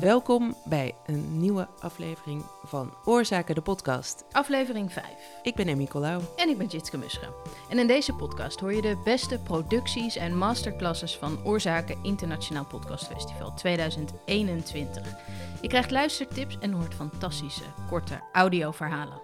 Welkom 0.00 0.54
bij 0.64 0.94
een 1.06 1.38
nieuwe 1.38 1.68
aflevering 1.80 2.44
van 2.62 2.94
Oorzaken 3.04 3.54
de 3.54 3.60
podcast. 3.60 4.24
Aflevering 4.30 4.92
5. 4.92 5.04
Ik 5.42 5.54
ben 5.54 5.68
Emmy 5.68 5.86
Colau. 5.86 6.22
En 6.36 6.48
ik 6.48 6.58
ben 6.58 6.66
Jitske 6.66 6.98
Musche. 6.98 7.34
En 7.68 7.78
in 7.78 7.86
deze 7.86 8.14
podcast 8.14 8.60
hoor 8.60 8.72
je 8.74 8.82
de 8.82 9.00
beste 9.04 9.38
producties 9.38 10.16
en 10.16 10.36
masterclasses 10.36 11.16
van 11.16 11.44
Oorzaken 11.44 11.98
Internationaal 12.02 12.64
Podcast 12.64 13.06
Festival 13.06 13.54
2021. 13.54 15.14
Je 15.60 15.68
krijgt 15.68 15.90
luistertips 15.90 16.58
en 16.58 16.72
hoort 16.72 16.94
fantastische, 16.94 17.64
korte 17.88 18.20
audioverhalen. 18.32 19.20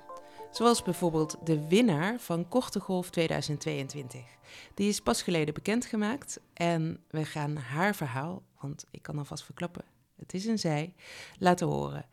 Zoals 0.50 0.82
bijvoorbeeld 0.82 1.36
de 1.44 1.68
winnaar 1.68 2.18
van 2.18 2.48
Korte 2.48 2.80
Golf 2.80 3.10
2022. 3.10 4.20
Die 4.74 4.88
is 4.88 5.00
pas 5.00 5.22
geleden 5.22 5.54
bekendgemaakt 5.54 6.40
en 6.54 7.00
we 7.08 7.24
gaan 7.24 7.56
haar 7.56 7.94
verhaal, 7.94 8.42
want 8.60 8.84
ik 8.90 9.02
kan 9.02 9.18
alvast 9.18 9.44
verklappen, 9.44 9.84
het 10.20 10.34
is 10.34 10.46
een 10.46 10.58
zij, 10.58 10.94
laten 11.38 11.66
horen. 11.66 12.06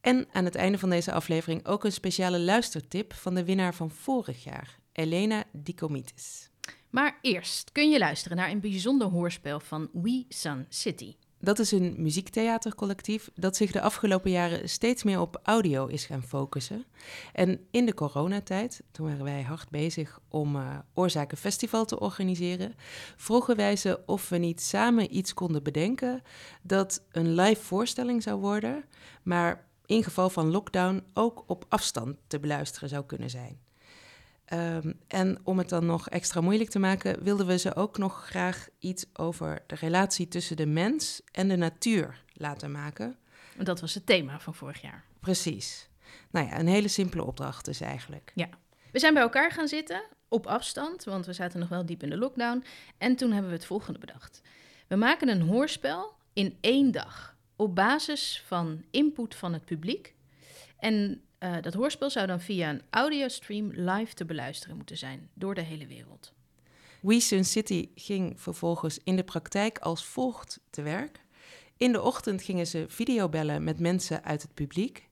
En 0.00 0.26
aan 0.32 0.44
het 0.44 0.54
einde 0.54 0.78
van 0.78 0.90
deze 0.90 1.12
aflevering 1.12 1.66
ook 1.66 1.84
een 1.84 1.92
speciale 1.92 2.40
luistertip 2.40 3.12
van 3.12 3.34
de 3.34 3.44
winnaar 3.44 3.74
van 3.74 3.90
vorig 3.90 4.44
jaar, 4.44 4.78
Elena 4.92 5.44
Dikomitis. 5.52 6.50
Maar 6.90 7.18
eerst 7.20 7.72
kun 7.72 7.90
je 7.90 7.98
luisteren 7.98 8.36
naar 8.36 8.50
een 8.50 8.60
bijzonder 8.60 9.08
hoorspel 9.08 9.60
van 9.60 9.88
We 9.92 10.24
Sun 10.28 10.66
City. 10.68 11.14
Dat 11.44 11.58
is 11.58 11.72
een 11.72 11.94
muziektheatercollectief 11.96 13.30
dat 13.34 13.56
zich 13.56 13.72
de 13.72 13.80
afgelopen 13.80 14.30
jaren 14.30 14.68
steeds 14.68 15.02
meer 15.02 15.20
op 15.20 15.40
audio 15.42 15.86
is 15.86 16.06
gaan 16.06 16.22
focussen. 16.22 16.84
En 17.32 17.66
in 17.70 17.86
de 17.86 17.94
coronatijd, 17.94 18.82
toen 18.90 19.06
waren 19.06 19.24
wij 19.24 19.42
hard 19.42 19.70
bezig 19.70 20.20
om 20.28 20.56
uh, 20.56 20.78
Oorzaken 20.94 21.38
Festival 21.38 21.84
te 21.84 22.00
organiseren, 22.00 22.74
vroegen 23.16 23.56
wij 23.56 23.76
ze 23.76 24.00
of 24.06 24.28
we 24.28 24.36
niet 24.36 24.60
samen 24.60 25.16
iets 25.16 25.34
konden 25.34 25.62
bedenken 25.62 26.22
dat 26.62 27.06
een 27.10 27.34
live 27.34 27.62
voorstelling 27.62 28.22
zou 28.22 28.40
worden, 28.40 28.84
maar 29.22 29.68
in 29.86 30.04
geval 30.04 30.30
van 30.30 30.50
lockdown 30.50 31.04
ook 31.14 31.44
op 31.46 31.64
afstand 31.68 32.16
te 32.26 32.40
beluisteren 32.40 32.88
zou 32.88 33.04
kunnen 33.04 33.30
zijn. 33.30 33.63
Um, 34.54 35.00
en 35.08 35.38
om 35.42 35.58
het 35.58 35.68
dan 35.68 35.86
nog 35.86 36.08
extra 36.08 36.40
moeilijk 36.40 36.70
te 36.70 36.78
maken, 36.78 37.22
wilden 37.22 37.46
we 37.46 37.58
ze 37.58 37.74
ook 37.74 37.98
nog 37.98 38.26
graag 38.26 38.68
iets 38.78 39.06
over 39.12 39.62
de 39.66 39.74
relatie 39.74 40.28
tussen 40.28 40.56
de 40.56 40.66
mens 40.66 41.22
en 41.32 41.48
de 41.48 41.56
natuur 41.56 42.22
laten 42.32 42.70
maken. 42.70 43.16
Dat 43.58 43.80
was 43.80 43.94
het 43.94 44.06
thema 44.06 44.40
van 44.40 44.54
vorig 44.54 44.80
jaar. 44.80 45.04
Precies. 45.20 45.88
Nou 46.30 46.46
ja, 46.46 46.58
een 46.58 46.66
hele 46.66 46.88
simpele 46.88 47.24
opdracht 47.24 47.64
dus 47.64 47.80
eigenlijk. 47.80 48.32
Ja. 48.34 48.48
We 48.92 48.98
zijn 48.98 49.14
bij 49.14 49.22
elkaar 49.22 49.50
gaan 49.50 49.68
zitten, 49.68 50.02
op 50.28 50.46
afstand, 50.46 51.04
want 51.04 51.26
we 51.26 51.32
zaten 51.32 51.60
nog 51.60 51.68
wel 51.68 51.86
diep 51.86 52.02
in 52.02 52.10
de 52.10 52.16
lockdown. 52.16 52.64
En 52.98 53.16
toen 53.16 53.32
hebben 53.32 53.50
we 53.50 53.56
het 53.56 53.66
volgende 53.66 53.98
bedacht. 53.98 54.40
We 54.88 54.96
maken 54.96 55.28
een 55.28 55.42
hoorspel 55.42 56.14
in 56.32 56.58
één 56.60 56.90
dag, 56.90 57.36
op 57.56 57.74
basis 57.74 58.42
van 58.46 58.84
input 58.90 59.34
van 59.34 59.52
het 59.52 59.64
publiek. 59.64 60.14
En 60.78 61.22
uh, 61.44 61.56
dat 61.60 61.74
hoorspel 61.74 62.10
zou 62.10 62.26
dan 62.26 62.40
via 62.40 62.70
een 62.70 62.82
audiostream 62.90 63.70
live 63.72 64.14
te 64.14 64.24
beluisteren 64.24 64.76
moeten 64.76 64.96
zijn 64.96 65.28
door 65.34 65.54
de 65.54 65.60
hele 65.60 65.86
wereld. 65.86 66.32
We 67.00 67.20
Sun 67.20 67.44
City 67.44 67.88
ging 67.94 68.40
vervolgens 68.40 68.98
in 69.04 69.16
de 69.16 69.24
praktijk 69.24 69.78
als 69.78 70.04
volgt 70.04 70.60
te 70.70 70.82
werk. 70.82 71.24
In 71.76 71.92
de 71.92 72.02
ochtend 72.02 72.42
gingen 72.42 72.66
ze 72.66 72.84
videobellen 72.88 73.64
met 73.64 73.80
mensen 73.80 74.24
uit 74.24 74.42
het 74.42 74.54
publiek. 74.54 75.08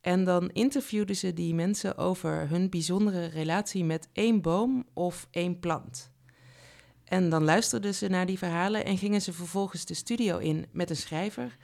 En 0.00 0.24
dan 0.24 0.50
interviewden 0.50 1.16
ze 1.16 1.32
die 1.32 1.54
mensen 1.54 1.96
over 1.96 2.48
hun 2.48 2.70
bijzondere 2.70 3.26
relatie 3.26 3.84
met 3.84 4.08
één 4.12 4.40
boom 4.40 4.86
of 4.94 5.26
één 5.30 5.58
plant. 5.58 6.10
En 7.04 7.30
dan 7.30 7.44
luisterden 7.44 7.94
ze 7.94 8.08
naar 8.08 8.26
die 8.26 8.38
verhalen 8.38 8.84
en 8.84 8.98
gingen 8.98 9.22
ze 9.22 9.32
vervolgens 9.32 9.84
de 9.84 9.94
studio 9.94 10.38
in 10.38 10.66
met 10.72 10.90
een 10.90 10.96
schrijver 10.96 11.56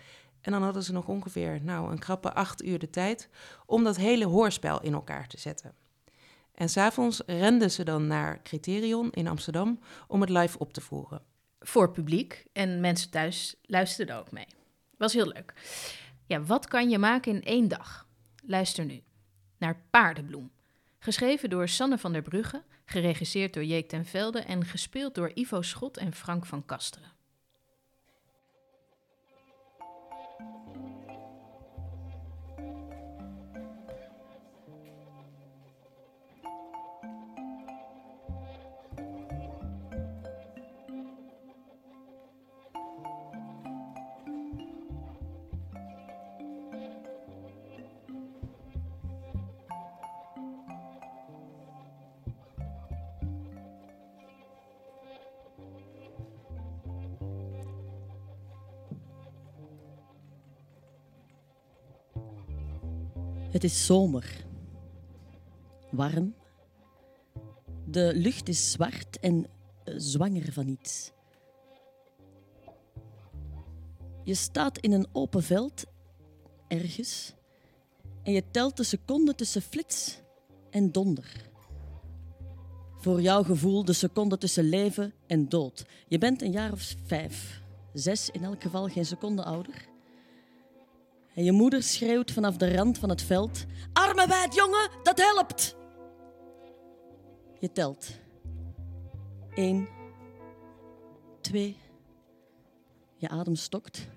en 0.46 0.52
dan 0.52 0.62
hadden 0.62 0.82
ze 0.82 0.92
nog 0.92 1.08
ongeveer 1.08 1.60
nou, 1.62 1.90
een 1.90 1.98
krappe 1.98 2.32
acht 2.32 2.64
uur 2.64 2.78
de 2.78 2.90
tijd 2.90 3.28
om 3.66 3.84
dat 3.84 3.96
hele 3.96 4.24
hoorspel 4.24 4.82
in 4.82 4.92
elkaar 4.92 5.28
te 5.28 5.38
zetten. 5.38 5.74
En 6.54 6.68
s'avonds 6.68 7.22
renden 7.26 7.70
ze 7.70 7.84
dan 7.84 8.06
naar 8.06 8.42
Criterion 8.42 9.10
in 9.10 9.28
Amsterdam 9.28 9.78
om 10.08 10.20
het 10.20 10.30
live 10.30 10.58
op 10.58 10.72
te 10.72 10.80
voeren. 10.80 11.22
Voor 11.60 11.90
publiek 11.90 12.46
en 12.52 12.80
mensen 12.80 13.10
thuis 13.10 13.56
luisterden 13.62 14.16
ook 14.16 14.30
mee. 14.32 14.46
Was 14.96 15.12
heel 15.12 15.26
leuk. 15.26 15.54
Ja, 16.26 16.42
wat 16.42 16.66
kan 16.66 16.90
je 16.90 16.98
maken 16.98 17.32
in 17.32 17.42
één 17.42 17.68
dag? 17.68 18.06
Luister 18.44 18.84
nu 18.84 19.02
naar 19.58 19.82
Paardenbloem. 19.90 20.50
Geschreven 20.98 21.50
door 21.50 21.68
Sanne 21.68 21.98
van 21.98 22.12
der 22.12 22.22
Brugge, 22.22 22.62
geregisseerd 22.84 23.54
door 23.54 23.64
Jeek 23.64 23.88
ten 23.88 24.04
Velde 24.04 24.40
en 24.40 24.64
gespeeld 24.64 25.14
door 25.14 25.30
Ivo 25.34 25.62
Schot 25.62 25.96
en 25.96 26.14
Frank 26.14 26.46
van 26.46 26.64
Kasteren. 26.64 27.15
Het 63.56 63.64
is 63.64 63.86
zomer. 63.86 64.44
Warm. 65.90 66.34
De 67.84 68.12
lucht 68.14 68.48
is 68.48 68.70
zwart 68.70 69.20
en 69.20 69.46
eh, 69.84 69.94
zwanger 69.96 70.52
van 70.52 70.68
iets. 70.68 71.12
Je 74.24 74.34
staat 74.34 74.78
in 74.78 74.92
een 74.92 75.06
open 75.12 75.42
veld, 75.42 75.84
ergens, 76.68 77.34
en 78.22 78.32
je 78.32 78.42
telt 78.50 78.76
de 78.76 78.84
seconden 78.84 79.36
tussen 79.36 79.62
flits 79.62 80.18
en 80.70 80.92
donder. 80.92 81.50
Voor 82.96 83.20
jouw 83.20 83.42
gevoel 83.42 83.84
de 83.84 83.92
seconde 83.92 84.38
tussen 84.38 84.64
leven 84.64 85.14
en 85.26 85.48
dood. 85.48 85.86
Je 86.08 86.18
bent 86.18 86.42
een 86.42 86.52
jaar 86.52 86.72
of 86.72 86.94
vijf, 87.04 87.62
zes 87.92 88.30
in 88.30 88.44
elk 88.44 88.62
geval, 88.62 88.88
geen 88.88 89.06
seconde 89.06 89.44
ouder. 89.44 89.94
En 91.36 91.44
je 91.44 91.52
moeder 91.52 91.82
schreeuwt 91.82 92.30
vanaf 92.30 92.56
de 92.56 92.74
rand 92.74 92.98
van 92.98 93.08
het 93.08 93.22
veld: 93.22 93.64
Armen 93.92 94.28
wijd, 94.28 94.54
jongen, 94.54 94.90
dat 95.02 95.18
helpt! 95.18 95.76
Je 97.60 97.72
telt. 97.72 98.08
Eén, 99.54 99.88
twee. 101.40 101.76
Je 103.16 103.28
adem 103.28 103.54
stokt. 103.54 104.08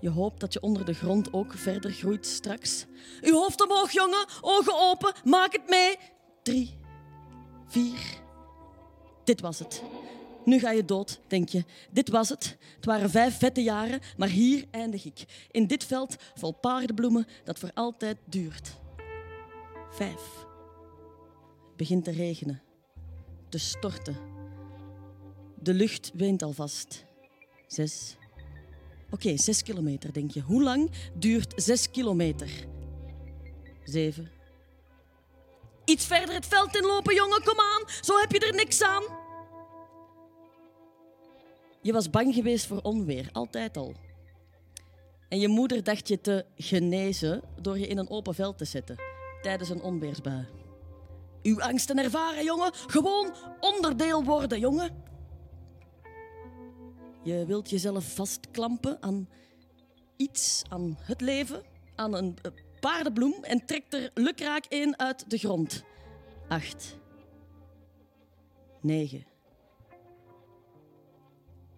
Je 0.00 0.10
hoopt 0.10 0.40
dat 0.40 0.52
je 0.52 0.60
onder 0.60 0.84
de 0.84 0.94
grond 0.94 1.32
ook 1.32 1.52
verder 1.52 1.90
groeit 1.90 2.26
straks. 2.26 2.86
Uw 3.20 3.34
hoofd 3.34 3.62
omhoog, 3.62 3.90
jongen, 3.90 4.26
ogen 4.40 4.78
open, 4.78 5.14
maak 5.24 5.52
het 5.52 5.68
mee. 5.68 5.98
Drie, 6.42 6.78
vier. 7.66 8.20
Dit 9.24 9.40
was 9.40 9.58
het. 9.58 9.82
Nu 10.46 10.58
ga 10.58 10.70
je 10.70 10.84
dood, 10.84 11.20
denk 11.26 11.48
je. 11.48 11.64
Dit 11.90 12.08
was 12.08 12.28
het. 12.28 12.56
Het 12.76 12.84
waren 12.84 13.10
vijf 13.10 13.38
vette 13.38 13.62
jaren, 13.62 14.00
maar 14.16 14.28
hier 14.28 14.64
eindig 14.70 15.04
ik. 15.04 15.24
In 15.50 15.66
dit 15.66 15.84
veld 15.84 16.16
vol 16.34 16.52
paardenbloemen 16.52 17.26
dat 17.44 17.58
voor 17.58 17.70
altijd 17.74 18.16
duurt. 18.24 18.76
Vijf. 19.90 20.46
Het 21.66 21.76
begint 21.76 22.04
te 22.04 22.10
regenen. 22.10 22.62
Te 23.48 23.58
storten. 23.58 24.16
De 25.54 25.74
lucht 25.74 26.10
weent 26.14 26.42
alvast. 26.42 27.04
Zes. 27.66 28.16
Oké, 29.10 29.36
zes 29.36 29.62
kilometer, 29.62 30.12
denk 30.12 30.30
je. 30.30 30.40
Hoe 30.40 30.62
lang 30.62 30.90
duurt 31.14 31.52
zes 31.56 31.90
kilometer? 31.90 32.50
Zeven. 33.84 34.30
Iets 35.84 36.06
verder 36.06 36.34
het 36.34 36.46
veld 36.46 36.76
inlopen, 36.76 37.14
jongen, 37.14 37.42
kom 37.42 37.60
aan. 37.60 37.82
Zo 38.00 38.18
heb 38.18 38.32
je 38.32 38.38
er 38.38 38.54
niks 38.54 38.82
aan. 38.82 39.25
Je 41.86 41.92
was 41.92 42.10
bang 42.10 42.34
geweest 42.34 42.66
voor 42.66 42.80
onweer, 42.82 43.28
altijd 43.32 43.76
al. 43.76 43.94
En 45.28 45.38
je 45.38 45.48
moeder 45.48 45.84
dacht 45.84 46.08
je 46.08 46.20
te 46.20 46.44
genezen 46.56 47.42
door 47.60 47.78
je 47.78 47.86
in 47.86 47.98
een 47.98 48.10
open 48.10 48.34
veld 48.34 48.58
te 48.58 48.64
zetten 48.64 48.96
tijdens 49.42 49.68
een 49.68 49.82
onweersbui. 49.82 50.46
Uw 51.42 51.62
angsten 51.62 51.98
ervaren, 51.98 52.44
jongen. 52.44 52.70
Gewoon 52.74 53.34
onderdeel 53.60 54.24
worden, 54.24 54.60
jongen. 54.60 55.02
Je 57.22 57.44
wilt 57.46 57.70
jezelf 57.70 58.14
vastklampen 58.14 59.02
aan 59.02 59.28
iets, 60.16 60.62
aan 60.68 60.98
het 61.00 61.20
leven, 61.20 61.62
aan 61.94 62.14
een 62.14 62.36
paardenbloem 62.80 63.44
en 63.44 63.66
trekt 63.66 63.94
er 63.94 64.10
lukraak 64.14 64.64
een 64.68 64.98
uit 64.98 65.30
de 65.30 65.38
grond. 65.38 65.84
Acht. 66.48 66.98
Negen. 68.80 69.35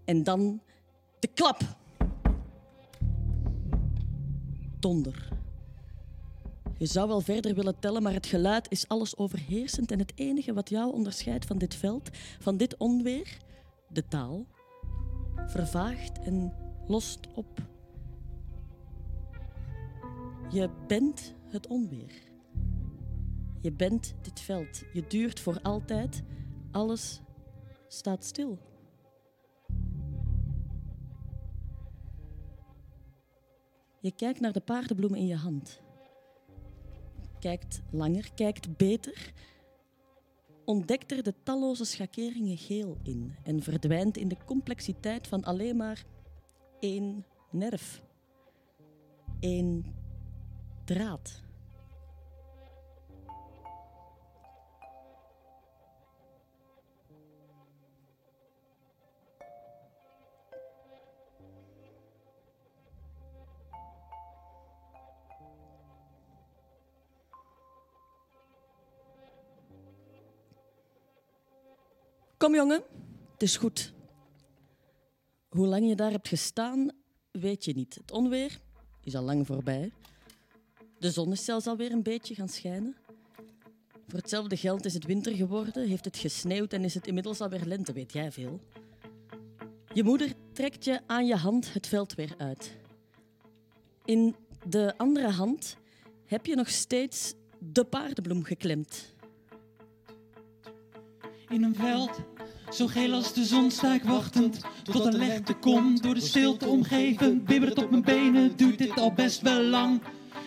En 0.08 0.22
dan 0.22 0.60
de 1.18 1.28
klap. 1.34 1.76
donder. 4.80 5.28
Je 6.78 6.86
zou 6.86 7.08
wel 7.08 7.20
verder 7.20 7.54
willen 7.54 7.78
tellen, 7.78 8.02
maar 8.02 8.12
het 8.12 8.26
geluid 8.26 8.70
is 8.70 8.88
alles 8.88 9.16
overheersend 9.16 9.90
en 9.90 9.98
het 9.98 10.12
enige 10.14 10.52
wat 10.52 10.68
jou 10.68 10.92
onderscheidt 10.92 11.44
van 11.44 11.58
dit 11.58 11.74
veld, 11.74 12.10
van 12.40 12.56
dit 12.56 12.76
onweer, 12.76 13.38
de 13.88 14.08
taal, 14.08 14.46
vervaagt 15.46 16.18
en 16.18 16.52
lost 16.86 17.20
op. 17.34 17.60
Je 20.50 20.70
bent 20.86 21.34
het 21.48 21.66
onweer. 21.66 22.12
Je 23.60 23.72
bent 23.72 24.14
dit 24.22 24.40
veld. 24.40 24.82
Je 24.92 25.04
duurt 25.08 25.40
voor 25.40 25.58
altijd. 25.62 26.22
Alles 26.70 27.20
staat 27.88 28.24
stil. 28.24 28.58
Je 34.00 34.12
kijkt 34.12 34.40
naar 34.40 34.52
de 34.52 34.60
paardenbloemen 34.60 35.18
in 35.18 35.26
je 35.26 35.36
hand. 35.36 35.80
Kijkt 37.38 37.82
langer, 37.90 38.30
kijkt 38.34 38.76
beter. 38.76 39.32
Ontdekt 40.64 41.12
er 41.12 41.22
de 41.22 41.34
talloze 41.42 41.84
schakeringen 41.84 42.56
geel 42.56 42.96
in 43.02 43.34
en 43.42 43.62
verdwijnt 43.62 44.16
in 44.16 44.28
de 44.28 44.36
complexiteit 44.44 45.26
van 45.26 45.44
alleen 45.44 45.76
maar 45.76 46.04
één 46.80 47.24
nerf. 47.50 48.02
één 49.40 49.84
draad. 50.84 51.42
Kom 72.38 72.54
jongen, 72.54 72.82
het 73.32 73.42
is 73.42 73.56
goed. 73.56 73.92
Hoe 75.48 75.66
lang 75.66 75.88
je 75.88 75.94
daar 75.94 76.10
hebt 76.10 76.28
gestaan, 76.28 76.90
weet 77.30 77.64
je 77.64 77.72
niet. 77.72 77.94
Het 77.94 78.10
onweer 78.10 78.58
is 79.04 79.14
al 79.14 79.22
lang 79.22 79.46
voorbij. 79.46 79.92
De 80.98 81.10
zon 81.10 81.32
is 81.32 81.44
zelfs 81.44 81.66
alweer 81.66 81.92
een 81.92 82.02
beetje 82.02 82.34
gaan 82.34 82.48
schijnen. 82.48 82.96
Voor 84.06 84.18
hetzelfde 84.18 84.56
geld 84.56 84.84
is 84.84 84.94
het 84.94 85.04
winter 85.04 85.34
geworden, 85.34 85.88
heeft 85.88 86.04
het 86.04 86.16
gesneeuwd 86.16 86.72
en 86.72 86.84
is 86.84 86.94
het 86.94 87.06
inmiddels 87.06 87.40
alweer 87.40 87.64
lente, 87.64 87.92
weet 87.92 88.12
jij 88.12 88.32
veel. 88.32 88.60
Je 89.92 90.04
moeder 90.04 90.32
trekt 90.52 90.84
je 90.84 91.00
aan 91.06 91.26
je 91.26 91.36
hand 91.36 91.72
het 91.72 91.86
veld 91.86 92.14
weer 92.14 92.34
uit. 92.36 92.76
In 94.04 94.36
de 94.66 94.94
andere 94.96 95.30
hand 95.30 95.76
heb 96.26 96.46
je 96.46 96.54
nog 96.54 96.68
steeds 96.68 97.34
de 97.58 97.84
paardenbloem 97.84 98.44
geklemd. 98.44 99.16
In 101.48 101.62
een 101.62 101.74
veld, 101.74 102.10
zo 102.70 102.86
geel 102.86 103.12
als 103.12 103.32
de 103.32 103.44
zon, 103.44 103.70
sta 103.70 103.94
ik 103.94 104.02
wachtend 104.02 104.60
tot 104.82 105.12
de 105.12 105.18
lente 105.18 105.54
komt. 105.54 106.02
Door 106.02 106.14
de 106.14 106.20
stilte 106.20 106.66
omgeven, 106.66 107.44
bibbert 107.44 107.78
op 107.78 107.90
mijn 107.90 108.02
benen, 108.02 108.56
duurt 108.56 108.78
dit 108.78 109.00
al 109.00 109.12
best 109.12 109.40
wel 109.40 109.62
lang. 109.62 110.00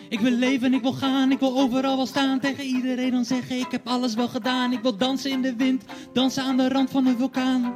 Ik 0.08 0.20
wil 0.20 0.30
leven, 0.30 0.74
ik 0.74 0.82
wil 0.82 0.92
gaan, 0.92 1.32
ik 1.32 1.38
wil 1.38 1.58
overal 1.58 1.96
wel 1.96 2.06
staan. 2.06 2.40
Tegen 2.40 2.64
iedereen 2.64 3.10
dan 3.10 3.24
zeggen, 3.24 3.58
ik 3.58 3.70
heb 3.70 3.86
alles 3.86 4.14
wel 4.14 4.28
gedaan. 4.28 4.72
Ik 4.72 4.82
wil 4.82 4.96
dansen 4.96 5.30
in 5.30 5.42
de 5.42 5.56
wind, 5.56 5.84
dansen 6.12 6.42
aan 6.42 6.56
de 6.56 6.68
rand 6.68 6.90
van 6.90 7.06
een 7.06 7.18
vulkaan. 7.18 7.74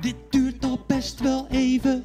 Dit 0.00 0.16
duurt 0.30 0.64
al 0.64 0.84
best 0.86 1.20
wel 1.20 1.46
even. 1.50 2.04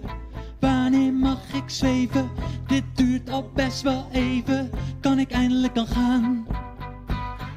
Wanneer 0.59 1.13
mag 1.13 1.53
ik 1.53 1.69
zweven? 1.69 2.31
Dit 2.67 2.83
duurt 2.95 3.29
al 3.29 3.49
best 3.53 3.81
wel 3.81 4.07
even. 4.11 4.69
Kan 5.01 5.19
ik 5.19 5.31
eindelijk 5.31 5.75
dan 5.75 5.87
gaan? 5.87 6.47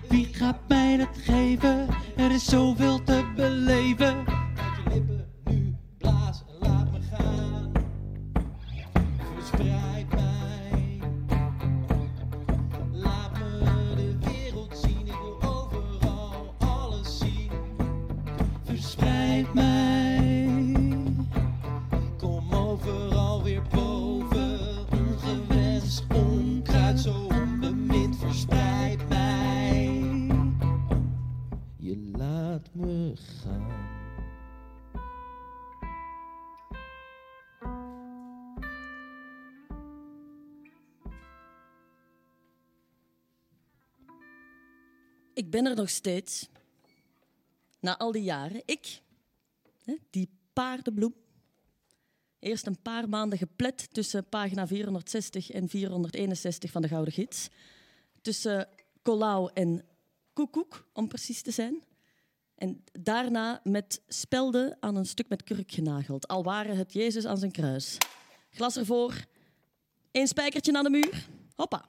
Wie 0.09 0.29
gaat 0.33 0.59
mij 0.69 0.97
dat 0.97 1.19
geven? 1.25 1.87
Er 2.17 2.31
is 2.31 2.45
zoveel 2.45 3.03
te 3.03 3.33
beleven. 3.37 4.25
Ik 45.39 45.51
ben 45.51 45.67
er 45.67 45.77
nog 45.77 45.91
steeds. 45.91 46.49
Na 47.81 47.99
al 47.99 48.13
die 48.13 48.23
jaren. 48.23 48.63
Ik, 48.65 49.03
die 50.11 50.29
paardenbloem. 50.53 51.15
Eerst 52.39 52.67
een 52.67 52.83
paar 52.83 53.09
maanden 53.09 53.39
geplet 53.39 53.95
tussen 53.95 54.29
pagina 54.29 54.67
460 54.67 55.51
en 55.51 55.69
461 55.69 56.71
van 56.71 56.83
de 56.83 56.89
Gouden 56.89 57.13
Gids. 57.13 57.49
Tussen 58.23 58.69
Colau 59.03 59.51
en 59.55 59.85
Koekoek, 60.33 60.89
om 60.93 61.09
precies 61.09 61.43
te 61.43 61.51
zijn. 61.51 61.85
En 62.55 62.85
daarna 62.93 63.61
met 63.65 64.03
spelden 64.09 64.77
aan 64.81 64.97
een 64.97 65.07
stuk 65.07 65.29
met 65.29 65.43
kurk 65.43 65.73
genageld. 65.73 66.29
Al 66.29 66.45
waren 66.45 66.77
het 66.77 66.93
Jezus 66.93 67.25
aan 67.25 67.39
zijn 67.39 67.53
kruis. 67.53 67.97
Glas 68.51 68.77
ervoor, 68.77 69.25
één 70.11 70.29
spijkertje 70.29 70.77
aan 70.77 70.85
de 70.85 70.91
muur. 70.91 71.29
Hoppa. 71.55 71.89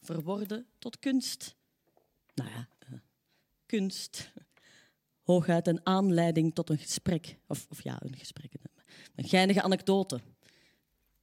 Verworden 0.00 0.66
tot 0.78 0.98
kunst. 0.98 1.56
Nou 2.34 2.50
ja, 2.50 2.68
kunst. 3.68 4.32
Hooguit 5.22 5.66
een 5.66 5.86
aanleiding 5.86 6.54
tot 6.54 6.70
een 6.70 6.78
gesprek. 6.78 7.38
Of, 7.46 7.66
of 7.70 7.82
ja, 7.82 7.96
een 8.02 8.16
gesprek. 8.16 8.52
Een, 9.14 9.28
geinige 9.28 9.62
anekdote. 9.62 10.20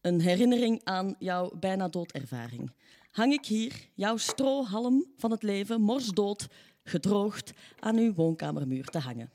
Een 0.01 0.21
herinnering 0.21 0.81
aan 0.83 1.15
jouw 1.19 1.51
bijna 1.59 1.87
doodervaring. 1.87 2.71
Hang 3.11 3.33
ik 3.33 3.45
hier, 3.45 3.89
jouw 3.93 4.17
strohalm 4.17 5.05
van 5.17 5.31
het 5.31 5.43
leven, 5.43 5.81
morsdood, 5.81 6.47
gedroogd, 6.83 7.53
aan 7.79 7.97
uw 7.97 8.13
woonkamermuur 8.13 8.85
te 8.85 8.99
hangen. 8.99 9.29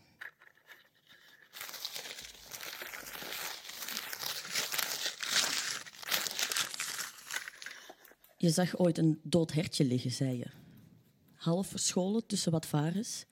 Je 8.36 8.50
zag 8.50 8.78
ooit 8.78 8.98
een 8.98 9.20
dood 9.22 9.52
hertje 9.52 9.84
liggen, 9.84 10.10
zei 10.10 10.38
je. 10.38 10.59
Half 11.40 11.66
verscholen 11.66 12.26
tussen 12.26 12.52
wat 12.52 12.66
varens. 12.66 13.24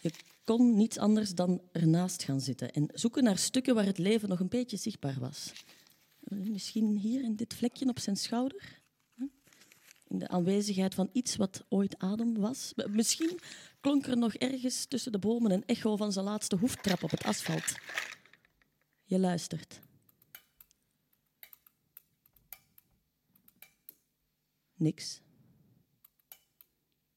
Je 0.00 0.10
kon 0.44 0.76
niets 0.76 0.98
anders 0.98 1.34
dan 1.34 1.62
ernaast 1.72 2.22
gaan 2.22 2.40
zitten 2.40 2.72
en 2.72 2.88
zoeken 2.92 3.24
naar 3.24 3.38
stukken 3.38 3.74
waar 3.74 3.84
het 3.84 3.98
leven 3.98 4.28
nog 4.28 4.40
een 4.40 4.48
beetje 4.48 4.76
zichtbaar 4.76 5.18
was. 5.20 5.52
Misschien 6.18 6.96
hier 6.96 7.22
in 7.22 7.36
dit 7.36 7.54
vlekje 7.54 7.88
op 7.88 7.98
zijn 7.98 8.16
schouder? 8.16 8.80
In 10.08 10.18
de 10.18 10.28
aanwezigheid 10.28 10.94
van 10.94 11.10
iets 11.12 11.36
wat 11.36 11.64
ooit 11.68 11.98
adem 11.98 12.34
was. 12.34 12.72
Misschien 12.86 13.38
klonk 13.80 14.06
er 14.06 14.16
nog 14.16 14.34
ergens 14.34 14.84
tussen 14.84 15.12
de 15.12 15.18
bomen 15.18 15.50
een 15.50 15.66
echo 15.66 15.96
van 15.96 16.12
zijn 16.12 16.24
laatste 16.24 16.56
hoeftrap 16.56 17.02
op 17.02 17.10
het 17.10 17.24
asfalt. 17.24 17.74
Je 19.04 19.18
luistert. 19.18 19.80
Niks. 24.74 25.24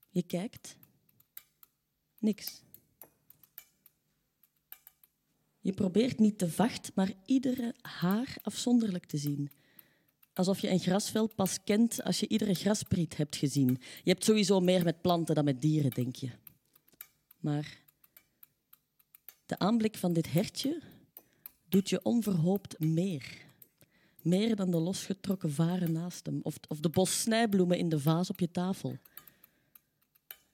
Je 0.10 0.24
kijkt. 0.24 0.76
Niks. 2.20 2.62
Je 5.60 5.74
probeert 5.74 6.20
niet 6.20 6.38
te 6.38 6.50
vacht, 6.50 6.92
maar 6.96 7.14
iedere 7.26 7.76
haar 7.82 8.38
afzonderlijk 8.42 9.06
te 9.06 9.18
zien. 9.18 9.52
Alsof 10.34 10.60
je 10.60 10.70
een 10.70 10.80
grasveld 10.80 11.36
pas 11.36 11.64
kent 11.64 12.04
als 12.04 12.20
je 12.20 12.28
iedere 12.28 12.54
graspriet 12.54 13.18
hebt 13.18 13.36
gezien. 13.36 13.68
Je 14.04 14.12
hebt 14.12 14.24
sowieso 14.24 14.60
meer 14.60 14.84
met 14.84 15.02
planten 15.02 15.36
dan 15.36 15.44
met 15.44 15.62
dieren, 15.62 15.92
denk 15.92 16.16
je. 16.16 16.30
Maar 17.40 17.82
de 19.46 19.60
aanblik 19.60 19.98
van 19.98 20.14
dit 20.14 20.32
hertje 20.32 20.82
doet 21.68 21.90
je 21.90 22.04
onverhoopt 22.04 22.80
meer. 22.80 23.48
Meer 24.22 24.56
dan 24.56 24.72
de 24.72 24.78
losgetrokken 24.78 25.52
varen 25.52 25.92
naast 25.92 26.26
hem 26.26 26.40
of, 26.44 26.56
of 26.68 26.80
de 26.80 26.90
bos 26.90 27.22
snijbloemen 27.22 27.78
in 27.78 27.90
de 27.90 28.00
vaas 28.00 28.30
op 28.30 28.40
je 28.40 28.52
tafel. 28.52 28.98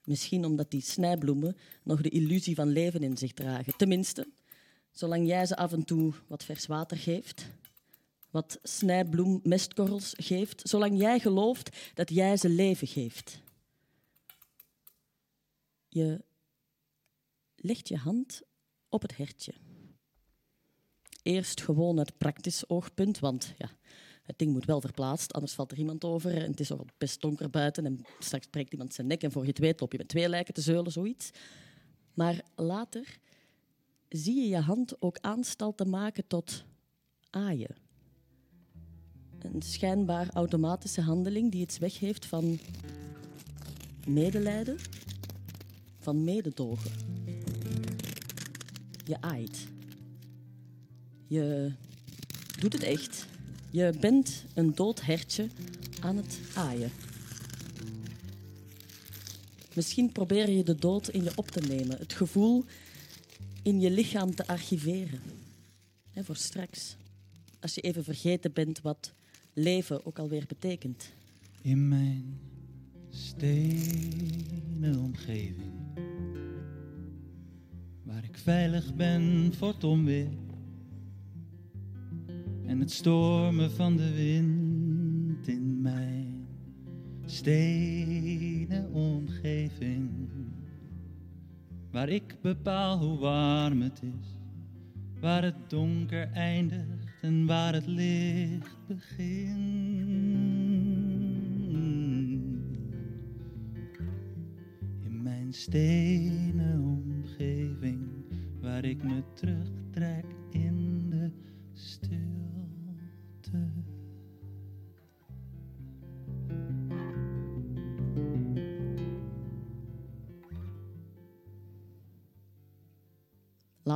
Misschien 0.06 0.44
omdat 0.44 0.70
die 0.70 0.82
snijbloemen 0.82 1.56
nog 1.82 2.00
de 2.00 2.08
illusie 2.08 2.54
van 2.54 2.68
leven 2.68 3.02
in 3.02 3.16
zich 3.16 3.32
dragen. 3.32 3.76
Tenminste, 3.76 4.28
zolang 4.90 5.26
jij 5.26 5.46
ze 5.46 5.56
af 5.56 5.72
en 5.72 5.84
toe 5.84 6.12
wat 6.26 6.44
vers 6.44 6.66
water 6.66 6.96
geeft, 6.96 7.46
wat 8.30 8.58
snijbloem 8.62 9.40
mestkorrels 9.42 10.12
geeft, 10.16 10.68
zolang 10.68 10.98
jij 10.98 11.18
gelooft 11.18 11.76
dat 11.94 12.10
jij 12.10 12.36
ze 12.36 12.48
leven 12.48 12.86
geeft. 12.86 13.40
Je 15.88 16.24
legt 17.56 17.88
je 17.88 17.96
hand 17.96 18.42
op 18.88 19.02
het 19.02 19.16
hertje. 19.16 19.52
Eerst 21.22 21.60
gewoon 21.60 21.98
uit 21.98 22.18
praktisch 22.18 22.68
oogpunt, 22.68 23.18
want 23.18 23.54
ja, 23.58 23.70
het 24.26 24.38
ding 24.38 24.52
moet 24.52 24.64
wel 24.64 24.80
verplaatst, 24.80 25.32
anders 25.32 25.52
valt 25.52 25.72
er 25.72 25.78
iemand 25.78 26.04
over 26.04 26.36
en 26.36 26.50
het 26.50 26.60
is 26.60 26.70
al 26.70 26.86
best 26.98 27.20
donker 27.20 27.50
buiten 27.50 27.86
en 27.86 28.04
straks 28.18 28.46
breekt 28.46 28.72
iemand 28.72 28.94
zijn 28.94 29.06
nek 29.06 29.22
en 29.22 29.32
voor 29.32 29.42
je 29.42 29.48
het 29.48 29.58
weet 29.58 29.80
loop 29.80 29.92
je 29.92 29.98
met 29.98 30.08
twee 30.08 30.28
lijken 30.28 30.54
te 30.54 30.60
zeulen, 30.60 30.92
zoiets. 30.92 31.30
Maar 32.14 32.42
later 32.54 33.18
zie 34.08 34.34
je 34.34 34.48
je 34.48 34.60
hand 34.60 35.02
ook 35.02 35.18
aanstalten 35.20 35.90
maken 35.90 36.26
tot 36.26 36.64
aaien. 37.30 37.76
Een 39.38 39.62
schijnbaar 39.62 40.28
automatische 40.32 41.00
handeling 41.00 41.50
die 41.50 41.60
iets 41.60 41.78
weggeeft 41.78 42.26
van 42.26 42.58
medelijden, 44.06 44.78
van 45.98 46.24
mededogen. 46.24 46.90
Je 49.04 49.20
aait. 49.20 49.66
Je 51.26 51.72
doet 52.58 52.72
het 52.72 52.82
echt. 52.82 53.26
Je 53.76 53.92
bent 54.00 54.44
een 54.54 54.74
dood 54.74 55.02
hertje 55.02 55.48
aan 56.00 56.16
het 56.16 56.38
aaien. 56.54 56.90
Misschien 59.74 60.12
probeer 60.12 60.50
je 60.50 60.62
de 60.62 60.74
dood 60.74 61.08
in 61.08 61.22
je 61.22 61.32
op 61.34 61.50
te 61.50 61.60
nemen, 61.60 61.98
het 61.98 62.12
gevoel 62.12 62.64
in 63.62 63.80
je 63.80 63.90
lichaam 63.90 64.34
te 64.34 64.46
archiveren. 64.46 65.20
Voor 66.14 66.36
straks, 66.36 66.96
als 67.60 67.74
je 67.74 67.80
even 67.80 68.04
vergeten 68.04 68.52
bent 68.52 68.80
wat 68.80 69.12
leven 69.52 70.06
ook 70.06 70.18
alweer 70.18 70.44
betekent. 70.48 71.10
In 71.62 71.88
mijn 71.88 72.40
stenen 73.10 74.98
omgeving. 74.98 75.72
Waar 78.02 78.24
ik 78.24 78.38
veilig 78.38 78.94
ben 78.94 79.52
voor 79.56 79.68
het 79.68 79.84
onweer. 79.84 80.45
En 82.66 82.80
het 82.80 82.90
stormen 82.90 83.70
van 83.70 83.96
de 83.96 84.14
wind 84.14 85.48
in 85.48 85.80
mijn 85.82 86.46
stenen 87.24 88.92
omgeving. 88.92 90.10
Waar 91.90 92.08
ik 92.08 92.36
bepaal 92.42 92.98
hoe 92.98 93.18
warm 93.18 93.82
het 93.82 94.02
is. 94.02 94.38
Waar 95.20 95.42
het 95.42 95.70
donker 95.70 96.30
eindigt 96.32 97.22
en 97.22 97.46
waar 97.46 97.72
het 97.72 97.86
licht 97.86 98.76
begint. 98.86 99.26
In 105.02 105.22
mijn 105.22 105.52
stenen 105.52 106.82
omgeving, 106.84 108.00
waar 108.60 108.84
ik 108.84 109.02
me 109.02 109.22
terugtrek 109.34 110.35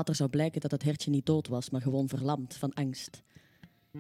Later 0.01 0.15
zou 0.15 0.31
blijken 0.31 0.61
dat 0.61 0.71
het 0.71 0.83
hertje 0.83 1.11
niet 1.11 1.27
dood 1.27 1.49
was, 1.49 1.71
maar 1.71 1.81
gewoon 1.81 2.09
verlamd 2.09 2.55
van 2.55 2.73
angst. 2.73 3.23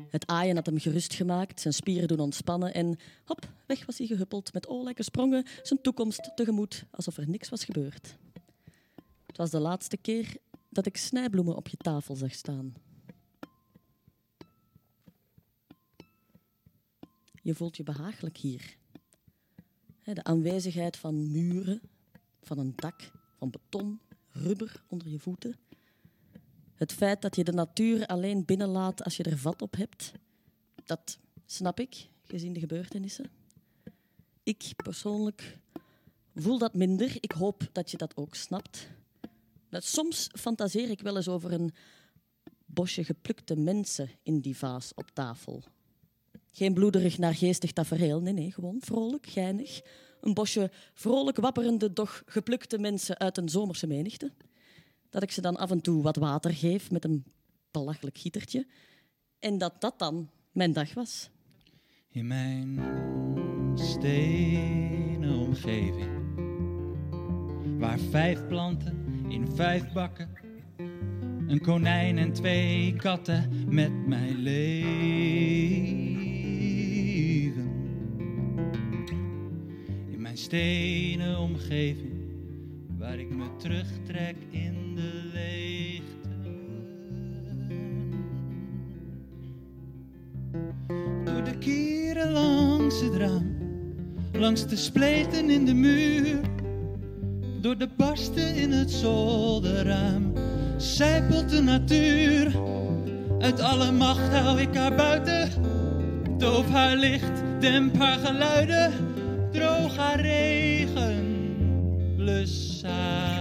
Het 0.09 0.27
aaien 0.27 0.57
had 0.57 0.67
hem 0.67 0.79
gerust 0.79 1.15
gemaakt, 1.15 1.61
zijn 1.61 1.75
spieren 1.75 2.09
doen 2.09 2.21
ontspannen 2.21 2.75
en 2.75 2.99
hop, 3.25 3.49
weg 3.67 3.87
was 3.87 3.99
hij 3.99 4.07
gehuppeld 4.07 4.53
met 4.53 4.69
olijke 4.69 5.03
sprongen 5.03 5.47
zijn 5.63 5.81
toekomst 5.81 6.33
tegemoet, 6.35 6.85
alsof 6.91 7.17
er 7.17 7.29
niks 7.29 7.49
was 7.49 7.65
gebeurd. 7.65 8.17
Het 9.27 9.37
was 9.37 9.51
de 9.51 9.59
laatste 9.59 9.97
keer 9.97 10.37
dat 10.69 10.87
ik 10.87 10.97
snijbloemen 10.97 11.57
op 11.57 11.69
je 11.69 11.77
tafel 11.77 12.17
zag 12.17 12.35
staan. 12.35 12.75
Je 17.43 17.55
voelt 17.55 17.77
je 17.77 17.83
behagelijk 17.83 18.37
hier. 18.37 18.77
De 20.05 20.25
aanwezigheid 20.25 20.97
van 20.97 21.31
muren, 21.31 21.81
van 22.43 22.59
een 22.59 22.73
dak, 22.77 23.11
van 23.37 23.51
beton, 23.51 24.01
rubber 24.33 24.83
onder 24.89 25.09
je 25.09 25.19
voeten. 25.19 25.57
Het 26.81 26.93
feit 26.93 27.23
dat 27.23 27.37
je 27.37 27.45
de 27.45 27.53
natuur 27.53 28.07
alleen 28.07 28.45
binnenlaat 28.45 29.05
als 29.05 29.17
je 29.17 29.23
er 29.23 29.39
vat 29.39 29.63
op 29.63 29.77
hebt, 29.77 30.13
dat 30.85 31.19
snap 31.47 31.81
ik, 31.81 32.09
gezien 32.23 32.53
de 32.53 32.61
gebeurtenissen. 32.61 33.31
Ik 34.43 34.73
persoonlijk 34.77 35.59
voel 36.35 36.59
dat 36.59 36.75
minder. 36.75 37.17
Ik 37.21 37.33
hoop 37.33 37.69
dat 37.73 37.91
je 37.91 37.97
dat 37.97 38.17
ook 38.17 38.35
snapt. 38.35 38.89
Soms 39.71 40.29
fantaseer 40.33 40.91
ik 40.91 41.01
wel 41.01 41.17
eens 41.17 41.29
over 41.29 41.53
een 41.53 41.73
bosje 42.65 43.05
geplukte 43.05 43.57
mensen 43.57 44.11
in 44.23 44.41
die 44.41 44.57
vaas 44.57 44.95
op 44.95 45.11
tafel. 45.13 45.63
Geen 46.51 46.75
bloederig 46.75 47.19
naargeestig 47.19 47.73
tafereel, 47.73 48.21
nee, 48.21 48.33
nee, 48.33 48.53
gewoon 48.53 48.81
vrolijk, 48.81 49.27
geinig. 49.27 49.81
Een 50.21 50.35
bosje 50.35 50.71
vrolijk 50.93 51.37
wapperende, 51.37 51.93
doch 51.93 52.23
geplukte 52.27 52.79
mensen 52.79 53.19
uit 53.19 53.39
een 53.39 53.49
zomerse 53.49 53.87
menigte. 53.87 54.33
Dat 55.11 55.23
ik 55.23 55.31
ze 55.31 55.41
dan 55.41 55.57
af 55.57 55.71
en 55.71 55.81
toe 55.81 56.03
wat 56.03 56.17
water 56.17 56.55
geef 56.55 56.91
met 56.91 57.05
een 57.05 57.25
belachelijk 57.71 58.19
gietertje. 58.19 58.67
En 59.39 59.59
dat 59.59 59.81
dat 59.81 59.99
dan 59.99 60.31
mijn 60.53 60.73
dag 60.73 60.95
was. 60.95 61.31
In 62.09 62.27
mijn 62.27 62.81
stenen 63.75 65.39
omgeving. 65.39 66.19
Waar 67.79 67.99
vijf 67.99 68.47
planten 68.47 69.25
in 69.29 69.49
vijf 69.49 69.93
bakken. 69.93 70.29
Een 71.47 71.61
konijn 71.61 72.19
en 72.19 72.33
twee 72.33 72.97
katten 72.97 73.65
met 73.75 74.07
mij 74.07 74.33
leven. 74.33 75.29
In 80.09 80.21
mijn 80.21 80.39
stenen 80.39 81.39
omgeving. 81.39 82.19
Waar 82.99 83.19
ik 83.19 83.31
me 83.31 83.57
terugtrek 83.57 84.37
in 84.51 84.80
langs 92.29 93.01
het 93.01 93.15
raam, 93.15 93.57
langs 94.33 94.67
de 94.67 94.77
spleten 94.77 95.51
in 95.51 95.65
de 95.65 95.75
muur, 95.75 96.41
door 97.61 97.79
de 97.79 97.89
barsten 97.97 98.55
in 98.55 98.73
het 98.73 98.91
zolderraam, 98.91 100.33
zijpelt 100.77 101.49
de 101.49 101.61
natuur. 101.61 102.53
Uit 103.39 103.61
alle 103.61 103.93
macht 103.93 104.33
hou 104.33 104.61
ik 104.61 104.75
haar 104.75 104.95
buiten, 104.95 105.51
doof 106.39 106.69
haar 106.71 106.97
licht, 106.97 107.43
demp 107.61 107.97
haar 107.99 108.19
geluiden, 108.19 108.93
droog 109.53 109.97
haar 109.97 110.21
regen, 110.21 111.25
blus 112.17 112.83
haar 112.87 113.40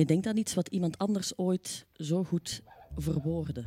Je 0.00 0.06
denkt 0.06 0.26
aan 0.26 0.36
iets 0.36 0.54
wat 0.54 0.68
iemand 0.68 0.98
anders 0.98 1.38
ooit 1.38 1.86
zo 1.92 2.24
goed 2.24 2.62
verwoordde. 2.96 3.64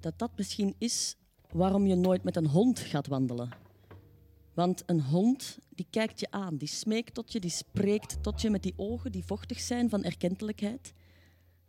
Dat 0.00 0.18
dat 0.18 0.30
misschien 0.36 0.74
is 0.78 1.16
waarom 1.52 1.86
je 1.86 1.94
nooit 1.94 2.22
met 2.22 2.36
een 2.36 2.46
hond 2.46 2.78
gaat 2.78 3.06
wandelen. 3.06 3.48
Want 4.54 4.82
een 4.86 5.00
hond 5.00 5.58
die 5.68 5.86
kijkt 5.90 6.20
je 6.20 6.30
aan, 6.30 6.56
die 6.56 6.68
smeekt 6.68 7.14
tot 7.14 7.32
je, 7.32 7.40
die 7.40 7.50
spreekt 7.50 8.22
tot 8.22 8.40
je 8.40 8.50
met 8.50 8.62
die 8.62 8.74
ogen 8.76 9.12
die 9.12 9.24
vochtig 9.24 9.60
zijn 9.60 9.88
van 9.88 10.04
erkentelijkheid. 10.04 10.92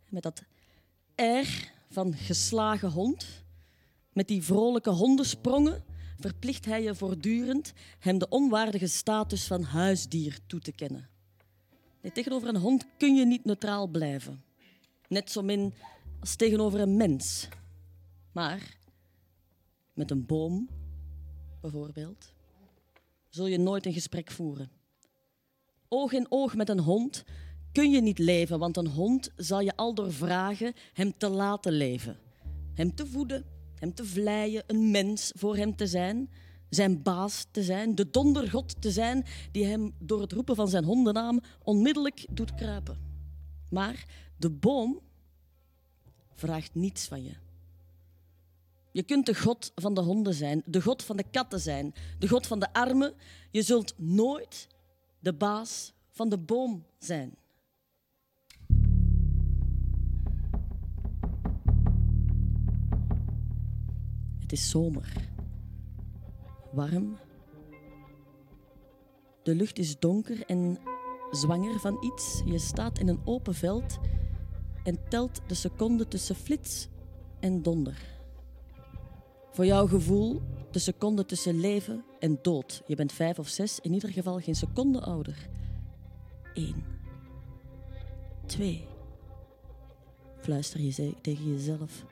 Met 0.08 0.22
dat 0.22 0.42
air 1.14 1.72
van 1.90 2.14
geslagen 2.14 2.90
hond, 2.90 3.26
met 4.12 4.28
die 4.28 4.42
vrolijke 4.42 4.90
hondensprongen, 4.90 5.84
verplicht 6.18 6.64
hij 6.64 6.82
je 6.82 6.94
voortdurend 6.94 7.72
hem 7.98 8.18
de 8.18 8.28
onwaardige 8.28 8.86
status 8.86 9.46
van 9.46 9.62
huisdier 9.62 10.38
toe 10.46 10.60
te 10.60 10.72
kennen. 10.72 11.10
Tegenover 12.10 12.48
een 12.48 12.56
hond 12.56 12.86
kun 12.96 13.14
je 13.14 13.26
niet 13.26 13.44
neutraal 13.44 13.86
blijven. 13.86 14.42
Net 15.08 15.30
zo 15.30 15.42
min 15.42 15.74
als 16.20 16.36
tegenover 16.36 16.80
een 16.80 16.96
mens. 16.96 17.48
Maar 18.32 18.76
met 19.92 20.10
een 20.10 20.26
boom, 20.26 20.68
bijvoorbeeld, 21.60 22.32
zul 23.28 23.46
je 23.46 23.58
nooit 23.58 23.86
een 23.86 23.92
gesprek 23.92 24.30
voeren. 24.30 24.70
Oog 25.88 26.12
in 26.12 26.26
oog 26.28 26.54
met 26.54 26.68
een 26.68 26.80
hond 26.80 27.24
kun 27.72 27.90
je 27.90 28.00
niet 28.00 28.18
leven, 28.18 28.58
want 28.58 28.76
een 28.76 28.86
hond 28.86 29.30
zal 29.36 29.60
je 29.60 29.76
al 29.76 29.94
door 29.94 30.12
vragen 30.12 30.72
hem 30.92 31.12
te 31.16 31.28
laten 31.28 31.72
leven. 31.72 32.18
Hem 32.74 32.94
te 32.94 33.06
voeden, 33.06 33.44
hem 33.74 33.94
te 33.94 34.04
vleien, 34.04 34.64
een 34.66 34.90
mens 34.90 35.32
voor 35.36 35.56
hem 35.56 35.76
te 35.76 35.86
zijn, 35.86 36.30
zijn 36.74 37.02
baas 37.02 37.46
te 37.50 37.62
zijn, 37.62 37.94
de 37.94 38.10
dondergod 38.10 38.82
te 38.82 38.90
zijn 38.90 39.24
die 39.50 39.64
hem 39.64 39.94
door 39.98 40.20
het 40.20 40.32
roepen 40.32 40.56
van 40.56 40.68
zijn 40.68 40.84
hondennaam 40.84 41.40
onmiddellijk 41.62 42.26
doet 42.30 42.54
kruipen. 42.54 42.98
Maar 43.68 44.06
de 44.36 44.50
boom 44.50 45.00
vraagt 46.34 46.74
niets 46.74 47.06
van 47.06 47.22
je. 47.22 47.32
Je 48.92 49.02
kunt 49.02 49.26
de 49.26 49.34
god 49.34 49.72
van 49.74 49.94
de 49.94 50.00
honden 50.00 50.34
zijn, 50.34 50.62
de 50.66 50.82
god 50.82 51.02
van 51.02 51.16
de 51.16 51.24
katten 51.30 51.60
zijn, 51.60 51.94
de 52.18 52.28
god 52.28 52.46
van 52.46 52.58
de 52.58 52.72
armen. 52.72 53.14
Je 53.50 53.62
zult 53.62 53.94
nooit 53.96 54.68
de 55.18 55.32
baas 55.32 55.92
van 56.10 56.28
de 56.28 56.38
boom 56.38 56.84
zijn. 56.98 57.34
Het 64.38 64.52
is 64.52 64.70
zomer. 64.70 65.31
Warm. 66.72 67.18
De 69.42 69.54
lucht 69.54 69.78
is 69.78 69.98
donker 69.98 70.46
en 70.46 70.78
zwanger 71.30 71.80
van 71.80 71.98
iets. 72.00 72.42
Je 72.44 72.58
staat 72.58 72.98
in 72.98 73.08
een 73.08 73.20
open 73.24 73.54
veld 73.54 73.98
en 74.84 75.08
telt 75.08 75.40
de 75.46 75.54
seconden 75.54 76.08
tussen 76.08 76.34
flits 76.34 76.88
en 77.40 77.62
donder. 77.62 78.20
Voor 79.50 79.66
jouw 79.66 79.86
gevoel 79.86 80.42
de 80.70 80.78
seconde 80.78 81.26
tussen 81.26 81.60
leven 81.60 82.04
en 82.18 82.38
dood. 82.42 82.82
Je 82.86 82.94
bent 82.94 83.12
vijf 83.12 83.38
of 83.38 83.48
zes, 83.48 83.80
in 83.80 83.92
ieder 83.92 84.08
geval 84.10 84.38
geen 84.38 84.54
seconde 84.54 85.00
ouder. 85.00 85.48
Eén. 86.54 86.84
Twee. 88.46 88.84
Fluister 90.38 90.80
je 90.80 91.14
tegen 91.20 91.50
jezelf. 91.50 92.04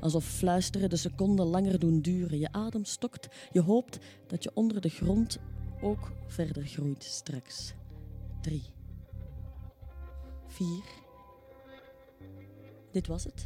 Alsof 0.00 0.24
fluisteren 0.24 0.90
de 0.90 0.96
seconden 0.96 1.46
langer 1.46 1.78
doen 1.78 2.00
duren. 2.00 2.38
Je 2.38 2.52
adem 2.52 2.84
stokt. 2.84 3.28
Je 3.52 3.60
hoopt 3.60 3.98
dat 4.26 4.42
je 4.42 4.50
onder 4.54 4.80
de 4.80 4.88
grond 4.88 5.38
ook 5.80 6.12
verder 6.26 6.66
groeit 6.66 7.04
straks. 7.04 7.74
Drie. 8.40 8.62
Vier. 10.46 10.84
Dit 12.90 13.06
was 13.06 13.24
het. 13.24 13.44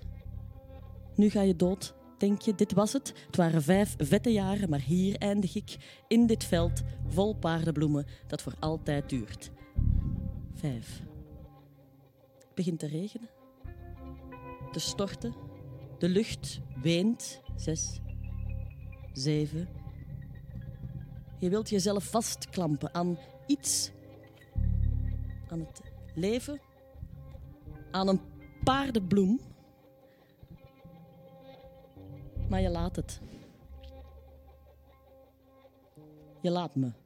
Nu 1.15 1.31
ga 1.31 1.41
je 1.41 1.57
dood, 1.57 1.95
denk 2.19 2.41
je, 2.41 2.55
dit 2.55 2.73
was 2.73 2.93
het. 2.93 3.13
Het 3.27 3.37
waren 3.37 3.63
vijf 3.63 3.95
vette 3.99 4.33
jaren, 4.33 4.71
maar 4.71 4.81
hier 4.81 5.17
eindig 5.19 5.55
ik 5.55 5.77
in 6.09 6.27
dit 6.27 6.45
veld 6.45 6.83
vol 7.09 7.35
paardenbloemen 7.35 8.07
dat 8.27 8.43
voor 8.43 8.55
altijd 8.59 9.09
duurt. 9.09 9.51
Vijf. 10.55 11.03
Het 12.39 12.55
begint 12.55 12.79
te 12.79 12.87
regenen. 12.87 13.29
Te 14.73 14.79
storten. 14.79 15.42
De 16.03 16.09
lucht 16.09 16.61
weent. 16.81 17.41
Zes. 17.57 18.01
Zeven. 19.13 19.69
Je 21.39 21.49
wilt 21.49 21.69
jezelf 21.69 22.05
vastklampen 22.05 22.95
aan 22.95 23.19
iets. 23.47 23.91
Aan 25.49 25.61
het 25.61 25.81
leven. 26.15 26.61
Aan 27.91 28.09
een 28.09 28.21
paardenbloem. 28.65 29.41
Maar 32.49 32.61
je 32.61 32.71
laat 32.71 32.97
het. 32.97 33.21
Je 36.41 36.51
laat 36.51 36.75
me. 36.75 37.02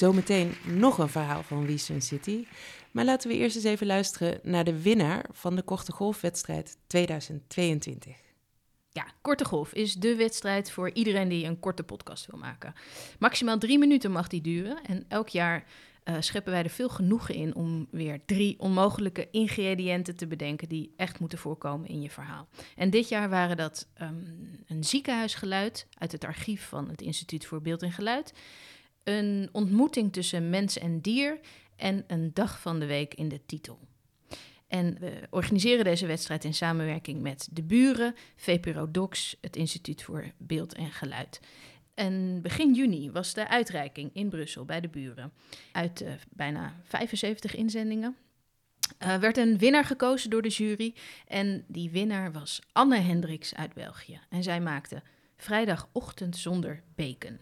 Zometeen 0.00 0.54
nog 0.64 0.98
een 0.98 1.08
verhaal 1.08 1.42
van 1.42 1.66
We 1.66 1.76
Sun 1.76 2.02
City. 2.02 2.46
Maar 2.90 3.04
laten 3.04 3.30
we 3.30 3.36
eerst 3.36 3.56
eens 3.56 3.64
even 3.64 3.86
luisteren 3.86 4.40
naar 4.42 4.64
de 4.64 4.82
winnaar 4.82 5.24
van 5.32 5.56
de 5.56 5.62
korte 5.62 5.92
golfwedstrijd 5.92 6.76
2022. 6.86 8.16
Ja, 8.90 9.06
Korte 9.20 9.44
Golf 9.44 9.72
is 9.72 9.94
de 9.94 10.16
wedstrijd 10.16 10.70
voor 10.70 10.90
iedereen 10.92 11.28
die 11.28 11.46
een 11.46 11.60
korte 11.60 11.82
podcast 11.82 12.26
wil 12.26 12.38
maken. 12.38 12.74
Maximaal 13.18 13.58
drie 13.58 13.78
minuten 13.78 14.10
mag 14.10 14.28
die 14.28 14.40
duren. 14.40 14.82
En 14.82 15.04
elk 15.08 15.28
jaar 15.28 15.64
eh, 16.04 16.14
scheppen 16.20 16.52
wij 16.52 16.62
er 16.62 16.70
veel 16.70 16.88
genoegen 16.88 17.34
in 17.34 17.54
om 17.54 17.86
weer 17.90 18.20
drie 18.26 18.58
onmogelijke 18.58 19.28
ingrediënten 19.30 20.16
te 20.16 20.26
bedenken 20.26 20.68
die 20.68 20.92
echt 20.96 21.18
moeten 21.18 21.38
voorkomen 21.38 21.88
in 21.88 22.02
je 22.02 22.10
verhaal. 22.10 22.48
En 22.76 22.90
dit 22.90 23.08
jaar 23.08 23.28
waren 23.28 23.56
dat 23.56 23.88
ehm, 23.94 24.14
een 24.66 24.84
ziekenhuisgeluid 24.84 25.86
uit 25.98 26.12
het 26.12 26.24
archief 26.24 26.68
van 26.68 26.88
het 26.88 27.02
Instituut 27.02 27.46
voor 27.46 27.62
Beeld 27.62 27.82
en 27.82 27.92
Geluid, 27.92 28.32
een 29.04 29.48
ontmoeting 29.52 30.12
tussen 30.12 30.50
mens 30.50 30.78
en 30.78 31.00
dier 31.00 31.40
en 31.76 32.04
een 32.06 32.30
dag 32.34 32.60
van 32.60 32.80
de 32.80 32.86
week 32.86 33.14
in 33.14 33.28
de 33.28 33.40
titel. 33.46 33.78
En 34.68 34.96
we 34.98 35.12
organiseren 35.30 35.84
deze 35.84 36.06
wedstrijd 36.06 36.44
in 36.44 36.54
samenwerking 36.54 37.22
met 37.22 37.48
de 37.52 37.62
buren, 37.62 38.14
VPRO 38.36 38.90
Docs, 38.90 39.36
het 39.40 39.56
Instituut 39.56 40.02
voor 40.02 40.32
Beeld 40.38 40.74
en 40.74 40.90
Geluid. 40.90 41.40
En 41.94 42.42
begin 42.42 42.74
juni 42.74 43.10
was 43.10 43.34
de 43.34 43.48
uitreiking 43.48 44.10
in 44.12 44.28
Brussel 44.28 44.64
bij 44.64 44.80
de 44.80 44.88
buren. 44.88 45.32
Uit 45.72 46.00
eh, 46.00 46.12
bijna 46.30 46.74
75 46.84 47.54
inzendingen 47.54 48.16
eh, 48.98 49.16
werd 49.16 49.36
een 49.36 49.58
winnaar 49.58 49.84
gekozen 49.84 50.30
door 50.30 50.42
de 50.42 50.48
jury. 50.48 50.94
En 51.26 51.64
die 51.66 51.90
winnaar 51.90 52.32
was 52.32 52.60
Anne 52.72 52.98
Hendricks 52.98 53.54
uit 53.54 53.74
België. 53.74 54.20
En 54.28 54.42
zij 54.42 54.60
maakte 54.60 55.02
Vrijdagochtend 55.36 56.36
zonder 56.36 56.82
bacon. 56.94 57.38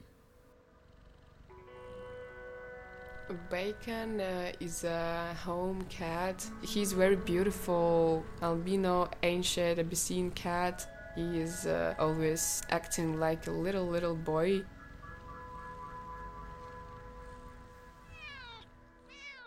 Bacon 3.51 4.21
uh, 4.21 4.53
is 4.61 4.85
a 4.85 5.35
home 5.45 5.83
cat. 5.91 6.47
He's 6.63 6.93
very 6.93 7.17
beautiful, 7.17 8.25
albino, 8.43 9.11
ancient, 9.23 9.79
Abyssinian 9.79 10.31
cat. 10.31 10.87
He 11.15 11.41
is 11.41 11.67
uh, 11.67 11.95
always 11.99 12.63
acting 12.71 13.19
like 13.19 13.47
a 13.47 13.51
little, 13.51 13.87
little 13.87 14.15
boy. 14.15 14.63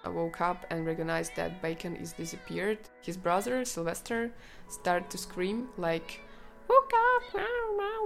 I 0.03 0.09
woke 0.09 0.41
up 0.41 0.65
and 0.69 0.85
recognized 0.85 1.35
that 1.35 1.61
Bacon 1.61 1.95
is 1.95 2.13
disappeared. 2.13 2.79
His 3.01 3.17
brother, 3.17 3.63
Sylvester, 3.65 4.31
started 4.67 5.09
to 5.11 5.17
scream 5.17 5.69
like, 5.77 6.21
woke 6.67 6.91
up, 6.93 7.41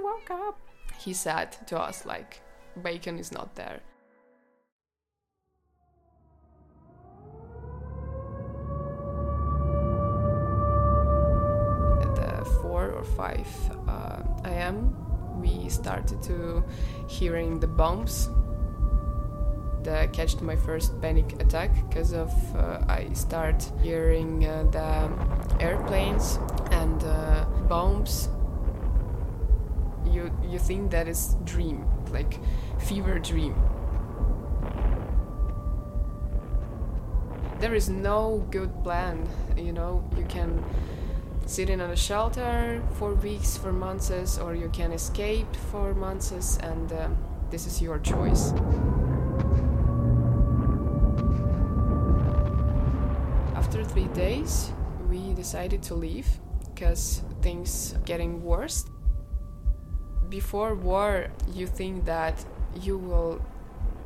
woke 0.04 0.32
up. 0.32 0.60
He 1.00 1.14
said 1.14 1.58
to 1.68 1.80
us 1.80 2.06
like, 2.06 2.42
Bacon 2.82 3.18
is 3.18 3.32
not 3.32 3.56
there. 3.56 3.82
4 12.86 13.00
or 13.00 13.04
5 13.04 13.48
uh, 13.88 14.20
a.m. 14.46 14.96
we 15.42 15.70
started 15.70 16.22
to 16.24 16.64
hearing 17.08 17.60
the 17.60 17.68
bombs 17.68 18.30
that 19.84 20.14
catched 20.14 20.42
my 20.42 20.56
first 20.56 21.00
panic 21.02 21.34
attack 21.42 21.72
because 21.88 22.14
of 22.14 22.32
uh, 22.56 22.80
I 22.88 23.10
start 23.14 23.72
hearing 23.82 24.46
uh, 24.46 24.64
the 24.72 25.64
airplanes 25.64 26.40
and 26.72 27.04
uh, 27.04 27.46
bombs 27.68 28.30
you 30.06 30.32
you 30.44 30.60
think 30.60 30.92
that 30.92 31.08
is 31.08 31.36
dream 31.44 31.86
like 32.12 32.40
fever 32.80 33.20
dream 33.20 33.56
there 37.60 37.76
is 37.76 37.90
no 37.90 38.46
good 38.52 38.72
plan 38.84 39.28
you 39.58 39.74
know 39.74 40.04
you 40.18 40.26
can 40.26 40.64
sit 41.46 41.70
in 41.70 41.80
a 41.80 41.96
shelter 41.96 42.82
for 42.98 43.14
weeks, 43.14 43.58
for 43.58 43.72
months, 43.72 44.38
or 44.38 44.56
you 44.56 44.70
can 44.70 44.92
escape 44.92 45.56
for 45.72 45.94
months, 45.94 46.58
and 46.58 46.92
um, 46.94 47.18
this 47.52 47.68
is 47.68 47.82
your 47.82 48.00
choice. 48.00 48.52
After 53.56 53.84
three 53.84 54.08
days, 54.14 54.72
we 55.10 55.34
decided 55.34 55.82
to 55.84 55.96
leave 55.96 56.28
because 56.74 57.24
things 57.42 57.96
getting 58.06 58.44
worse. 58.44 58.86
Before 60.30 60.76
war, 60.76 61.28
you 61.54 61.68
think 61.68 62.06
that 62.06 62.44
you 62.82 62.98
will 62.98 63.42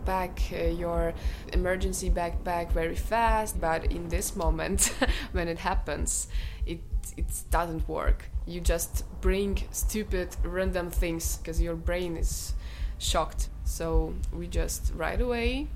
pack 0.06 0.42
uh, 0.52 0.66
your 0.66 1.14
emergency 1.54 2.10
backpack 2.10 2.72
very 2.72 2.96
fast. 2.96 3.60
But 3.60 3.92
in 3.92 4.10
this 4.10 4.36
moment, 4.36 4.94
when 5.32 5.48
it 5.48 5.60
happens, 5.60 6.28
it 6.66 6.80
it 7.18 7.26
doesn't 7.50 7.88
work. 7.88 8.30
You 8.46 8.62
just 8.62 9.04
bring 9.22 9.64
stupid, 9.72 10.36
random 10.44 10.90
things 10.90 11.38
because 11.38 11.62
your 11.62 11.76
brain 11.76 12.18
is 12.18 12.54
shocked. 12.98 13.50
So 13.64 14.14
we 14.34 14.48
just 14.48 14.92
right 14.96 15.20
away 15.20 15.68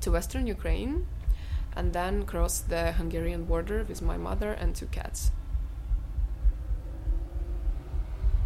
to 0.00 0.10
Western 0.10 0.46
Ukraine, 0.46 1.06
and 1.76 1.92
then 1.92 2.24
cross 2.24 2.60
the 2.60 2.92
Hungarian 2.92 3.44
border 3.44 3.84
with 3.88 4.02
my 4.02 4.16
mother 4.16 4.52
and 4.52 4.74
two 4.74 4.86
cats. 4.86 5.30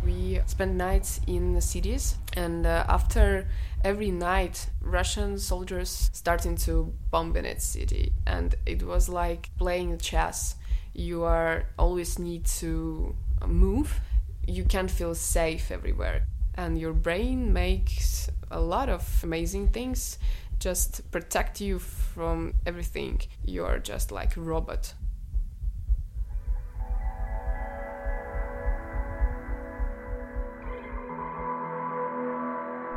We 0.04 0.40
spent 0.46 0.74
nights 0.74 1.20
in 1.26 1.54
the 1.54 1.60
cities, 1.60 2.16
and 2.34 2.66
uh, 2.66 2.84
after 2.88 3.46
every 3.84 4.10
night, 4.10 4.68
Russian 4.80 5.38
soldiers 5.38 6.10
starting 6.12 6.56
to 6.56 6.92
bomb 7.10 7.36
in 7.36 7.44
its 7.44 7.64
city, 7.64 8.12
and 8.26 8.54
it 8.66 8.82
was 8.82 9.08
like 9.08 9.50
playing 9.58 9.98
chess. 9.98 10.56
You 10.94 11.24
are 11.24 11.64
always 11.78 12.18
need 12.18 12.44
to 12.60 13.14
move. 13.46 14.00
You 14.46 14.64
can't 14.64 14.90
feel 14.90 15.14
safe 15.14 15.70
everywhere, 15.70 16.26
and 16.54 16.78
your 16.78 16.92
brain 16.92 17.52
makes 17.52 18.28
a 18.50 18.60
lot 18.60 18.88
of 18.88 19.20
amazing 19.22 19.68
things 19.68 20.18
just 20.62 21.10
protect 21.10 21.60
you 21.60 21.80
from 21.80 22.54
everything. 22.64 23.20
You 23.44 23.64
are 23.64 23.80
just 23.80 24.12
like 24.12 24.36
a 24.36 24.40
robot. 24.40 24.94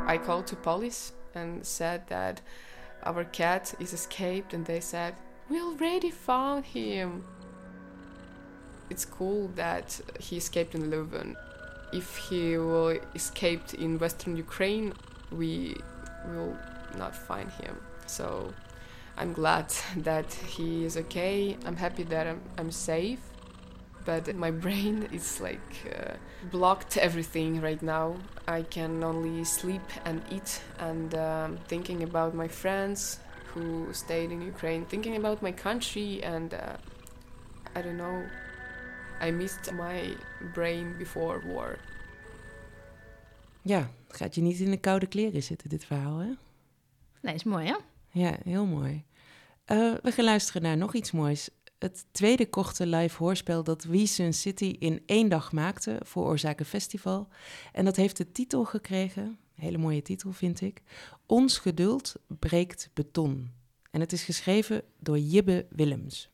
I 0.06 0.16
called 0.18 0.46
to 0.46 0.56
police 0.56 1.12
and 1.34 1.66
said 1.66 2.06
that 2.06 2.40
our 3.02 3.24
cat 3.24 3.74
is 3.80 3.92
escaped 3.92 4.54
and 4.54 4.64
they 4.64 4.78
said 4.78 5.14
we 5.48 5.60
already 5.60 6.12
found 6.12 6.64
him. 6.64 7.24
It's 8.90 9.04
cool 9.04 9.48
that 9.56 10.00
he 10.20 10.36
escaped 10.36 10.74
in 10.74 10.90
Leuven. 10.90 11.36
If 11.92 12.16
he 12.16 12.58
will 12.58 12.98
escaped 13.14 13.74
in 13.74 13.98
western 13.98 14.36
Ukraine, 14.36 14.92
we 15.30 15.76
will 16.26 16.56
not 16.96 17.14
find 17.14 17.50
him. 17.50 17.76
So 18.06 18.52
I'm 19.16 19.32
glad 19.32 19.72
that 19.96 20.32
he 20.32 20.84
is 20.84 20.96
okay. 20.96 21.56
I'm 21.64 21.76
happy 21.76 22.02
that 22.04 22.26
I'm, 22.26 22.40
I'm 22.58 22.70
safe. 22.70 23.20
But 24.04 24.34
my 24.36 24.50
brain 24.64 25.08
is 25.12 25.40
like 25.40 25.70
uh, 25.86 26.14
blocked 26.50 26.96
everything 26.96 27.60
right 27.60 27.82
now. 27.82 28.16
I 28.46 28.62
can 28.62 29.02
only 29.02 29.42
sleep 29.44 29.82
and 30.04 30.22
eat 30.30 30.60
and 30.78 31.14
um, 31.14 31.58
thinking 31.66 32.02
about 32.04 32.34
my 32.34 32.46
friends 32.46 33.18
who 33.52 33.92
stayed 33.92 34.30
in 34.30 34.42
Ukraine, 34.42 34.84
thinking 34.84 35.16
about 35.16 35.42
my 35.42 35.50
country, 35.50 36.22
and 36.22 36.52
uh, 36.52 36.76
I 37.74 37.80
don't 37.82 37.96
know. 37.96 38.22
I 39.22 39.30
missed 39.30 39.72
my 39.72 40.16
brain 40.52 40.96
before 40.98 41.52
war. 41.52 41.78
Ja, 43.62 43.90
het 44.06 44.16
gaat 44.16 44.34
je 44.34 44.40
niet 44.40 44.58
in 44.58 44.70
de 44.70 44.80
koude 44.80 45.06
kleren 45.06 45.42
zitten, 45.42 45.68
dit 45.68 45.84
verhaal, 45.84 46.18
hè? 46.18 46.30
Nee, 47.22 47.34
is 47.34 47.44
mooi, 47.44 47.66
hè? 47.66 47.76
Ja, 48.10 48.38
heel 48.44 48.66
mooi. 48.66 49.04
Eh, 49.64 49.94
we 50.02 50.12
gaan 50.12 50.24
luisteren 50.24 50.62
naar 50.62 50.76
nog 50.76 50.94
iets 50.94 51.10
moois. 51.10 51.50
Het 51.78 52.06
tweede 52.10 52.48
korte 52.48 52.86
live 52.86 53.16
hoorspel 53.16 53.64
dat 53.64 53.84
We 53.84 54.06
Sun 54.06 54.32
City 54.32 54.76
in 54.78 55.02
één 55.06 55.28
dag 55.28 55.52
maakte 55.52 56.00
voor 56.04 56.24
Oorzaken 56.24 56.66
Festival. 56.66 57.28
En 57.72 57.84
dat 57.84 57.96
heeft 57.96 58.16
de 58.16 58.32
titel 58.32 58.64
gekregen, 58.64 59.38
hele 59.54 59.78
mooie 59.78 60.02
titel 60.02 60.32
vind 60.32 60.60
ik, 60.60 60.82
Ons 61.26 61.58
geduld 61.58 62.14
breekt 62.26 62.90
beton. 62.94 63.50
En 63.90 64.00
het 64.00 64.12
is 64.12 64.22
geschreven 64.22 64.82
door 64.98 65.18
Jibbe 65.18 65.66
Willems. 65.70 66.30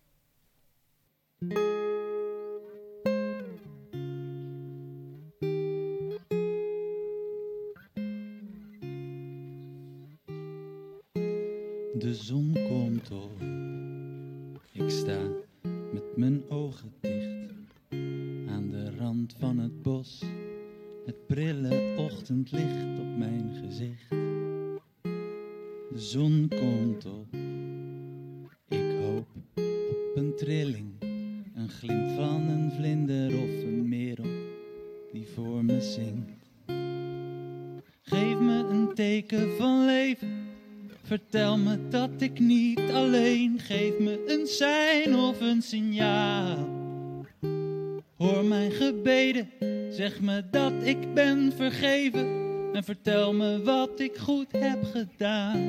Hoor 48.43 48.51
mijn 48.51 48.73
gebeden, 48.73 49.51
zeg 49.95 50.21
me 50.21 50.51
dat 50.51 50.73
ik 50.83 51.15
ben 51.15 51.53
vergeven 51.53 52.27
en 52.75 52.85
vertel 52.85 53.35
me 53.35 53.63
wat 53.63 54.01
ik 54.01 54.17
goed 54.17 54.53
heb 54.53 54.85
gedaan. 54.85 55.61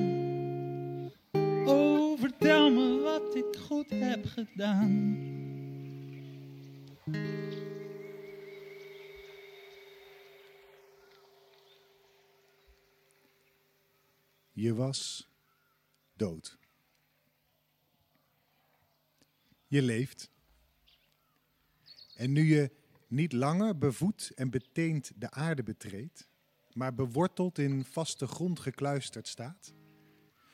Oh, 1.66 2.20
vertel 2.20 2.72
me 2.72 3.00
wat 3.00 3.36
ik 3.36 3.60
goed 3.60 3.90
heb 3.90 4.26
gedaan. 4.26 5.18
Je 14.52 14.74
was 14.74 15.30
dood. 16.16 16.58
Je 19.68 19.82
leeft. 19.82 20.33
En 22.24 22.32
nu 22.32 22.44
je 22.44 22.72
niet 23.08 23.34
langer 23.34 23.78
bevoed 23.78 24.32
en 24.36 24.50
beteend 24.50 25.12
de 25.16 25.32
aarde 25.32 25.64
betreedt, 25.64 26.30
maar 26.74 26.94
beworteld 26.94 27.58
in 27.58 27.86
vaste 27.86 28.28
grond 28.28 28.60
gekluisterd 28.60 29.28
staat, 29.28 29.74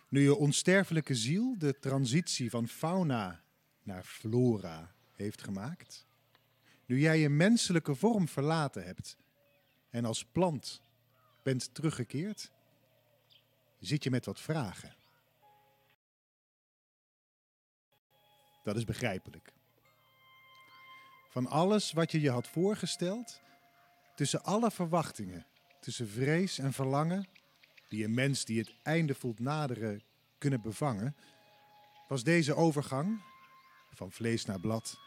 nu 0.07 0.21
je 0.21 0.35
onsterfelijke 0.35 1.15
ziel 1.15 1.57
de 1.57 1.79
transitie 1.79 2.49
van 2.49 2.67
fauna 2.67 3.43
naar 3.83 4.03
flora 4.03 4.95
heeft 5.13 5.43
gemaakt, 5.43 6.07
nu 6.85 6.99
jij 6.99 7.19
je 7.19 7.29
menselijke 7.29 7.95
vorm 7.95 8.27
verlaten 8.27 8.85
hebt 8.85 9.17
en 9.89 10.05
als 10.05 10.25
plant 10.25 10.81
bent 11.43 11.73
teruggekeerd, 11.73 12.51
zit 13.79 14.03
je 14.03 14.09
met 14.09 14.25
wat 14.25 14.39
vragen. 14.39 14.95
Dat 18.63 18.75
is 18.75 18.85
begrijpelijk. 18.85 19.57
Van 21.39 21.47
alles 21.47 21.91
wat 21.91 22.11
je 22.11 22.21
je 22.21 22.29
had 22.29 22.47
voorgesteld, 22.47 23.41
tussen 24.15 24.43
alle 24.43 24.71
verwachtingen, 24.71 25.45
tussen 25.79 26.09
vrees 26.09 26.57
en 26.57 26.73
verlangen, 26.73 27.27
die 27.87 28.03
een 28.03 28.13
mens 28.13 28.45
die 28.45 28.59
het 28.59 28.75
einde 28.83 29.15
voelt 29.15 29.39
naderen 29.39 30.01
kunnen 30.37 30.61
bevangen, 30.61 31.15
was 32.07 32.23
deze 32.23 32.55
overgang 32.55 33.21
van 33.93 34.11
vlees 34.11 34.45
naar 34.45 34.59
blad, 34.59 34.97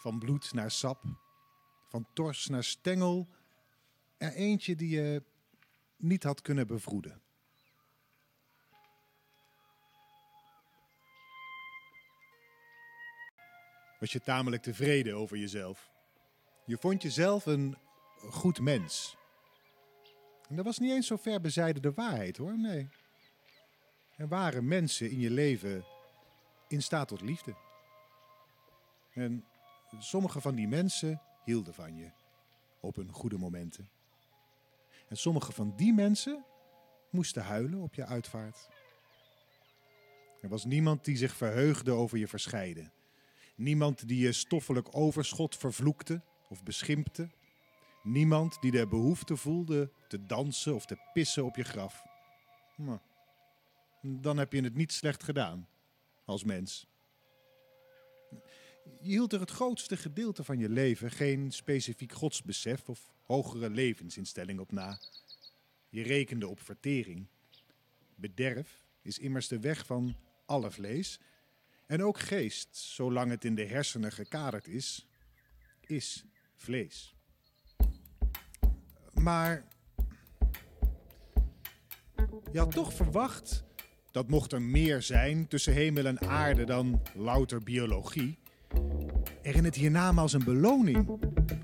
van 0.00 0.18
bloed 0.18 0.52
naar 0.52 0.70
sap, 0.70 1.02
van 1.88 2.06
tors 2.12 2.46
naar 2.46 2.64
stengel, 2.64 3.28
er 4.16 4.32
eentje 4.32 4.76
die 4.76 4.90
je 4.90 5.22
niet 5.96 6.22
had 6.22 6.40
kunnen 6.40 6.66
bevroeden. 6.66 7.22
Was 14.00 14.12
je 14.12 14.20
tamelijk 14.20 14.62
tevreden 14.62 15.16
over 15.16 15.36
jezelf. 15.36 15.90
Je 16.64 16.76
vond 16.76 17.02
jezelf 17.02 17.46
een 17.46 17.76
goed 18.16 18.60
mens. 18.60 19.16
En 20.48 20.56
dat 20.56 20.64
was 20.64 20.78
niet 20.78 20.90
eens 20.90 21.06
zo 21.06 21.16
ver 21.16 21.40
bezijden 21.40 21.82
de 21.82 21.92
waarheid 21.92 22.36
hoor, 22.36 22.58
nee. 22.58 22.88
Er 24.16 24.28
waren 24.28 24.68
mensen 24.68 25.10
in 25.10 25.18
je 25.18 25.30
leven 25.30 25.84
in 26.68 26.82
staat 26.82 27.08
tot 27.08 27.20
liefde. 27.20 27.54
En 29.12 29.44
sommige 29.98 30.40
van 30.40 30.54
die 30.54 30.68
mensen 30.68 31.22
hielden 31.44 31.74
van 31.74 31.96
je 31.96 32.10
op 32.80 32.96
hun 32.96 33.12
goede 33.12 33.38
momenten. 33.38 33.90
En 35.08 35.16
sommige 35.16 35.52
van 35.52 35.76
die 35.76 35.92
mensen 35.92 36.44
moesten 37.10 37.42
huilen 37.42 37.80
op 37.80 37.94
je 37.94 38.06
uitvaart. 38.06 38.68
Er 40.40 40.48
was 40.48 40.64
niemand 40.64 41.04
die 41.04 41.16
zich 41.16 41.36
verheugde 41.36 41.90
over 41.90 42.18
je 42.18 42.28
verscheiden. 42.28 42.92
Niemand 43.60 44.08
die 44.08 44.18
je 44.18 44.32
stoffelijk 44.32 44.88
overschot 44.90 45.56
vervloekte 45.56 46.22
of 46.48 46.62
beschimpte. 46.62 47.30
Niemand 48.02 48.56
die 48.60 48.70
de 48.70 48.86
behoefte 48.86 49.36
voelde 49.36 49.92
te 50.08 50.26
dansen 50.26 50.74
of 50.74 50.86
te 50.86 50.96
pissen 51.12 51.44
op 51.44 51.56
je 51.56 51.64
graf. 51.64 52.02
Maar 52.76 53.02
dan 54.02 54.36
heb 54.36 54.52
je 54.52 54.62
het 54.62 54.74
niet 54.74 54.92
slecht 54.92 55.22
gedaan 55.22 55.68
als 56.24 56.44
mens. 56.44 56.86
Je 59.00 59.10
hield 59.10 59.32
er 59.32 59.40
het 59.40 59.50
grootste 59.50 59.96
gedeelte 59.96 60.44
van 60.44 60.58
je 60.58 60.68
leven 60.68 61.10
geen 61.10 61.52
specifiek 61.52 62.12
godsbesef 62.12 62.88
of 62.88 63.12
hogere 63.22 63.70
levensinstelling 63.70 64.60
op 64.60 64.72
na. 64.72 64.98
Je 65.88 66.02
rekende 66.02 66.48
op 66.48 66.60
vertering. 66.60 67.26
Bederf 68.14 68.86
is 69.02 69.18
immers 69.18 69.48
de 69.48 69.60
weg 69.60 69.86
van 69.86 70.16
alle 70.46 70.70
vlees. 70.70 71.20
En 71.90 72.04
ook 72.04 72.18
geest, 72.18 72.68
zolang 72.76 73.30
het 73.30 73.44
in 73.44 73.54
de 73.54 73.64
hersenen 73.64 74.12
gekaderd 74.12 74.68
is, 74.68 75.08
is 75.80 76.24
vlees. 76.56 77.14
Maar 79.12 79.64
je 82.52 82.58
had 82.58 82.70
toch 82.70 82.92
verwacht 82.92 83.64
dat 84.10 84.28
mocht 84.28 84.52
er 84.52 84.62
meer 84.62 85.02
zijn 85.02 85.48
tussen 85.48 85.72
hemel 85.72 86.06
en 86.06 86.20
aarde 86.20 86.64
dan 86.64 87.02
louter 87.14 87.62
biologie, 87.62 88.38
er 89.42 89.54
in 89.54 89.64
het 89.64 89.74
hiernamaals 89.74 90.32
een 90.32 90.44
beloning 90.44 91.08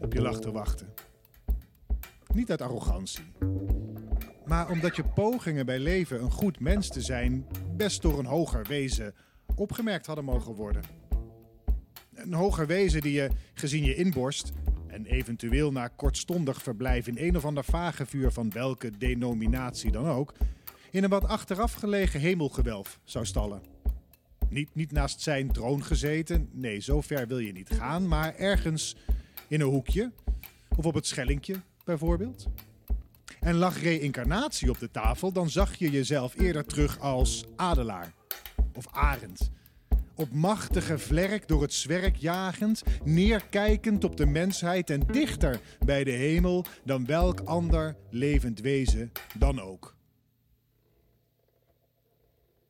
op 0.01 0.13
je 0.13 0.21
lag 0.21 0.41
te 0.41 0.51
wachten. 0.51 0.95
Niet 2.35 2.51
uit 2.51 2.63
arrogantie, 2.63 3.33
maar 4.47 4.71
omdat 4.71 4.97
je 4.97 5.05
pogingen 5.05 5.67
bij 5.67 5.79
leven 5.79 6.23
een 6.23 6.31
goed 6.31 6.61
mens 6.61 6.89
te 6.89 7.01
zijn 7.01 7.47
best 7.77 8.03
door 8.03 8.19
een 8.19 8.27
hoger 8.27 8.65
wezen 8.65 9.15
opgemerkt 9.57 10.07
hadden 10.07 10.25
mogen 10.25 10.55
worden. 10.55 10.83
Een 12.15 12.33
hoger 12.33 12.67
wezen 12.67 13.01
die 13.01 13.13
je, 13.13 13.31
gezien 13.55 13.85
je 13.85 13.95
inborst 13.95 14.53
en 14.87 15.07
eventueel 15.07 15.73
na 15.73 15.89
kortstondig 15.89 16.63
verblijf 16.63 17.07
in 17.07 17.19
een 17.19 17.37
of 17.37 17.45
ander 17.45 17.65
vage 17.65 18.07
vuur 18.07 18.33
van 18.33 18.51
welke 18.51 18.91
denominatie 18.99 19.91
dan 19.93 20.07
ook, 20.07 20.35
in 20.91 21.05
een 21.05 21.11
wat 21.11 21.25
achteraf 21.25 21.73
gelegen 21.73 22.21
hemelgewelf 22.21 23.01
zou 23.05 23.27
stallen. 23.27 23.63
Niet, 24.49 24.75
niet 24.75 24.93
naast 24.93 25.21
zijn 25.21 25.53
troon 25.53 25.85
gezeten, 25.85 26.49
nee, 26.53 26.81
zo 26.81 27.01
ver 27.01 27.27
wil 27.27 27.39
je 27.39 27.53
niet 27.53 27.71
gaan, 27.71 28.09
maar 28.09 28.35
ergens 28.35 28.97
in 29.49 29.61
een 29.61 29.67
hoekje 29.67 30.13
of 30.77 30.85
op 30.85 30.95
het 30.95 31.07
schellinkje 31.07 31.55
bijvoorbeeld. 31.85 32.47
En 33.41 33.55
lag 33.55 33.83
reïncarnatie 33.83 34.71
op 34.71 34.79
de 34.79 34.91
tafel, 34.91 35.33
dan 35.33 35.51
zag 35.51 35.75
je 35.75 35.91
jezelf 35.91 36.39
eerder 36.39 36.65
terug 36.65 37.01
als 37.01 37.45
adelaar 37.57 38.13
of 38.77 38.87
arend. 38.93 39.51
Op 40.15 40.31
machtige 40.33 40.99
vlerk 40.99 41.49
door 41.49 41.63
het 41.63 41.73
zwerk 41.73 42.17
jagend, 42.17 42.83
neerkijkend 43.05 44.05
op 44.05 44.17
de 44.17 44.27
mensheid 44.27 44.91
en 44.91 45.01
dichter 45.01 45.61
bij 45.85 46.05
de 46.05 46.11
hemel 46.11 46.65
dan 46.85 47.07
welk 47.07 47.41
ander 47.41 47.97
levend 48.11 48.61
wezen 48.61 49.13
dan 49.39 49.61
ook. 49.61 49.97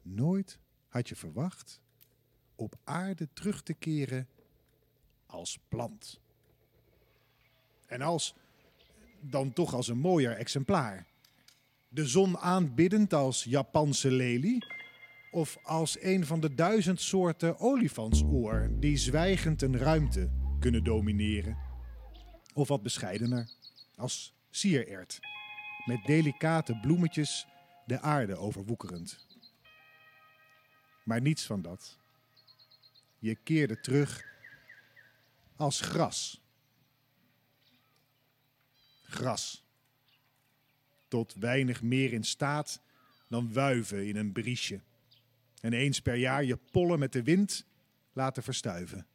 Nooit 0.03 0.59
had 0.89 1.09
je 1.09 1.17
verwacht 1.17 1.81
op 2.57 2.75
aarde 2.85 3.29
terug 3.33 3.63
te 3.63 3.75
keren 3.75 4.29
als 5.27 5.59
plant. 5.69 6.21
En 7.87 8.03
als, 8.03 8.35
dan 9.21 9.53
toch 9.53 9.75
als 9.75 9.89
een 9.89 9.99
mooier 9.99 10.37
exemplaar. 10.37 11.07
De 11.89 12.07
zon 12.07 12.39
aanbiddend 12.39 13.15
als 13.15 13.45
Japanse 13.45 14.11
lelie, 14.11 14.76
of 15.37 15.59
als 15.63 16.03
een 16.03 16.27
van 16.27 16.41
de 16.41 16.55
duizend 16.55 17.01
soorten 17.01 17.59
olifantsoor 17.59 18.69
die 18.71 18.97
zwijgend 18.97 19.63
een 19.63 19.79
ruimte 19.79 20.31
kunnen 20.61 20.85
domineren. 20.85 21.57
Of 22.55 22.69
wat 22.69 22.83
bescheidener, 22.83 23.51
als 23.97 24.35
sierert, 24.51 25.21
met 25.85 26.05
delicate 26.05 26.79
bloemetjes 26.81 27.47
de 27.87 28.01
aarde 28.01 28.37
overwoekerend. 28.37 29.27
Maar 31.05 31.21
niets 31.21 31.47
van 31.47 31.63
dat. 31.63 31.99
Je 33.19 33.35
keerde 33.35 33.81
terug 33.81 34.25
als 35.57 35.81
gras. 35.81 36.43
Gras. 39.03 39.65
Tot 41.09 41.35
weinig 41.35 41.83
meer 41.83 42.13
in 42.13 42.25
staat 42.25 42.81
dan 43.29 43.53
wuiven 43.53 44.07
in 44.07 44.17
een 44.17 44.33
briesje. 44.33 44.81
En 45.67 45.73
eens 45.73 46.01
per 46.01 46.17
jaar 46.17 46.45
je 46.45 46.59
pollen 46.71 46.99
met 46.99 47.13
de 47.13 47.23
wind 47.23 47.67
laten 48.13 48.43
verstuiven. 48.43 49.07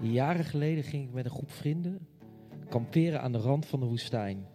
Jaren 0.00 0.44
geleden 0.44 0.84
ging 0.84 1.04
ik 1.04 1.12
met 1.12 1.24
een 1.24 1.30
groep 1.30 1.50
vrienden 1.50 2.08
kamperen 2.68 3.20
aan 3.20 3.32
de 3.32 3.38
rand 3.38 3.66
van 3.66 3.80
de 3.80 3.86
woestijn. 3.86 4.46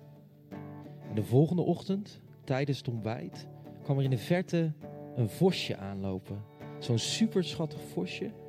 En 1.09 1.15
de 1.15 1.23
volgende 1.23 1.61
ochtend, 1.61 2.21
tijdens 2.43 2.77
het 2.77 2.87
ontbijt, 2.87 3.47
kwam 3.83 3.97
er 3.97 4.03
in 4.03 4.09
de 4.09 4.17
verte 4.17 4.73
een 5.15 5.29
vosje 5.29 5.77
aanlopen. 5.77 6.43
Zo'n 6.79 6.99
super 6.99 7.43
schattig 7.43 7.81
vosje 7.81 8.41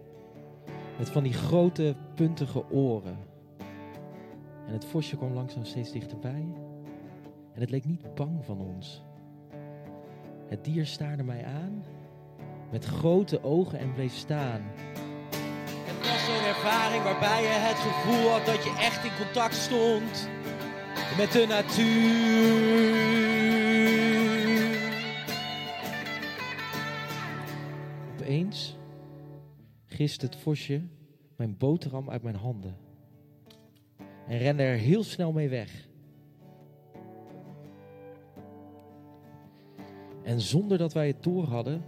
met 0.99 1.11
van 1.11 1.23
die 1.23 1.33
grote 1.33 1.97
puntige 2.15 2.71
oren. 2.71 3.19
En 4.67 4.73
het 4.73 4.85
vosje 4.85 5.17
kwam 5.17 5.33
langzaam 5.33 5.65
steeds 5.65 5.93
dichterbij. 5.93 6.47
En 7.53 7.61
het 7.61 7.71
leek 7.71 7.85
niet 7.85 8.15
bang 8.15 8.45
van 8.45 8.61
ons. 8.61 9.03
Het 10.47 10.65
dier 10.65 10.87
staarde 10.87 11.23
mij 11.23 11.45
aan 11.45 11.85
met 12.71 12.85
grote 12.85 13.43
ogen 13.43 13.79
en 13.79 13.93
bleef 13.93 14.15
staan. 14.15 14.63
Het 15.85 15.99
was 15.99 16.25
zo'n 16.25 16.47
ervaring 16.47 17.03
waarbij 17.03 17.43
je 17.43 17.49
het 17.49 17.77
gevoel 17.77 18.31
had 18.31 18.47
dat 18.47 18.65
je 18.65 18.77
echt 18.81 19.05
in 19.05 19.11
contact 19.25 19.55
stond 19.55 20.29
met 21.17 21.33
de 21.33 21.47
natuur. 21.49 22.95
Opeens 28.13 28.77
gist 29.95 30.23
het 30.23 30.37
vosje 30.37 30.83
mijn 31.37 31.57
boterham 31.57 32.11
uit 32.11 32.23
mijn 32.23 32.37
handen 32.37 32.77
en 34.29 34.39
rende 34.39 34.63
er 34.63 34.77
heel 34.77 35.03
snel 35.03 35.33
mee 35.33 35.49
weg. 35.49 35.89
En 40.23 40.41
zonder 40.41 40.79
dat 40.79 40.93
wij 40.93 41.07
het 41.07 41.23
door 41.23 41.45
hadden, 41.45 41.85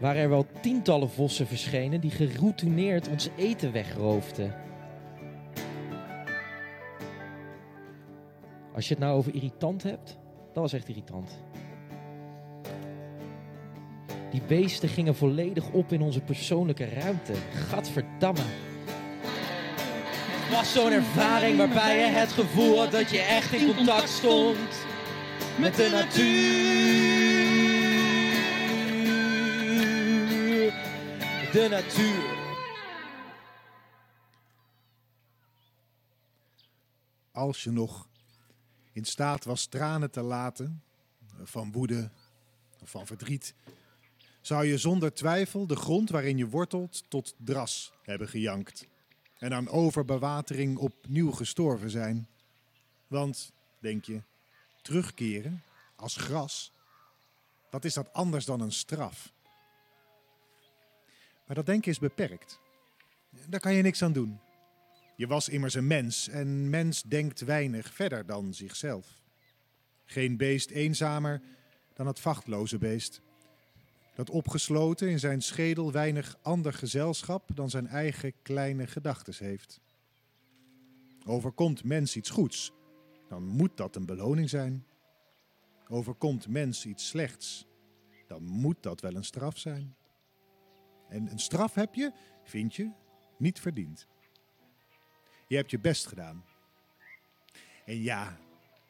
waren 0.00 0.22
er 0.22 0.28
wel 0.28 0.46
tientallen 0.60 1.10
vossen 1.10 1.46
verschenen 1.46 2.00
die 2.00 2.10
geroutineerd 2.10 3.08
ons 3.08 3.28
eten 3.36 3.72
wegroofden. 3.72 4.54
Als 8.74 8.88
je 8.88 8.94
het 8.94 9.02
nou 9.02 9.16
over 9.18 9.34
irritant 9.34 9.82
hebt, 9.82 10.18
dat 10.52 10.62
was 10.62 10.72
echt 10.72 10.88
irritant. 10.88 11.38
Die 14.36 14.46
beesten 14.46 14.88
gingen 14.88 15.16
volledig 15.16 15.70
op 15.70 15.92
in 15.92 16.00
onze 16.00 16.20
persoonlijke 16.20 16.84
ruimte. 16.84 17.32
Gadverdamme. 17.68 18.44
Het 20.40 20.50
was 20.50 20.72
zo'n 20.72 20.92
ervaring 20.92 21.56
waarbij 21.56 21.98
je 21.98 22.06
het 22.06 22.32
gevoel 22.32 22.78
had 22.78 22.90
dat 22.90 23.10
je 23.10 23.18
echt 23.18 23.52
in 23.52 23.74
contact 23.74 24.08
stond 24.08 24.86
met 25.58 25.74
de 25.74 25.88
natuur. 25.92 26.24
De 31.52 31.68
natuur. 31.70 32.36
Als 37.32 37.64
je 37.64 37.70
nog 37.70 38.08
in 38.92 39.04
staat 39.04 39.44
was 39.44 39.66
tranen 39.66 40.10
te 40.10 40.22
laten, 40.22 40.82
van 41.42 41.72
woede 41.72 42.10
of 42.82 42.90
van 42.90 43.06
verdriet, 43.06 43.54
zou 44.46 44.66
je 44.66 44.78
zonder 44.78 45.14
twijfel 45.14 45.66
de 45.66 45.76
grond 45.76 46.10
waarin 46.10 46.36
je 46.36 46.48
wortelt 46.48 47.04
tot 47.08 47.34
dras 47.38 47.92
hebben 48.02 48.28
gejankt 48.28 48.86
en 49.38 49.54
aan 49.54 49.68
overbewatering 49.68 50.78
opnieuw 50.78 51.30
gestorven 51.30 51.90
zijn. 51.90 52.28
Want, 53.06 53.52
denk 53.78 54.04
je, 54.04 54.22
terugkeren 54.82 55.62
als 55.96 56.16
gras, 56.16 56.72
wat 57.70 57.84
is 57.84 57.94
dat 57.94 58.12
anders 58.12 58.44
dan 58.44 58.60
een 58.60 58.72
straf? 58.72 59.32
Maar 61.46 61.56
dat 61.56 61.66
denken 61.66 61.90
is 61.90 61.98
beperkt. 61.98 62.60
Daar 63.48 63.60
kan 63.60 63.74
je 63.74 63.82
niks 63.82 64.02
aan 64.02 64.12
doen. 64.12 64.40
Je 65.16 65.26
was 65.26 65.48
immers 65.48 65.74
een 65.74 65.86
mens 65.86 66.28
en 66.28 66.70
mens 66.70 67.02
denkt 67.02 67.40
weinig 67.40 67.94
verder 67.94 68.26
dan 68.26 68.54
zichzelf. 68.54 69.06
Geen 70.04 70.36
beest 70.36 70.70
eenzamer 70.70 71.42
dan 71.94 72.06
het 72.06 72.20
vachtloze 72.20 72.78
beest. 72.78 73.24
Dat 74.16 74.30
opgesloten 74.30 75.08
in 75.08 75.18
zijn 75.18 75.42
schedel 75.42 75.92
weinig 75.92 76.38
ander 76.42 76.72
gezelschap 76.72 77.50
dan 77.54 77.70
zijn 77.70 77.86
eigen 77.86 78.32
kleine 78.42 78.86
gedachtes 78.86 79.38
heeft. 79.38 79.80
Overkomt 81.24 81.84
mens 81.84 82.16
iets 82.16 82.30
goeds, 82.30 82.72
dan 83.28 83.46
moet 83.46 83.76
dat 83.76 83.96
een 83.96 84.06
beloning 84.06 84.50
zijn. 84.50 84.86
Overkomt 85.88 86.48
mens 86.48 86.86
iets 86.86 87.08
slechts, 87.08 87.66
dan 88.26 88.42
moet 88.42 88.82
dat 88.82 89.00
wel 89.00 89.14
een 89.14 89.24
straf 89.24 89.58
zijn. 89.58 89.96
En 91.08 91.30
een 91.30 91.38
straf 91.38 91.74
heb 91.74 91.94
je, 91.94 92.12
vind 92.44 92.74
je, 92.74 92.90
niet 93.38 93.60
verdiend. 93.60 94.06
Je 95.46 95.56
hebt 95.56 95.70
je 95.70 95.78
best 95.78 96.06
gedaan. 96.06 96.44
En 97.84 98.02
ja, 98.02 98.38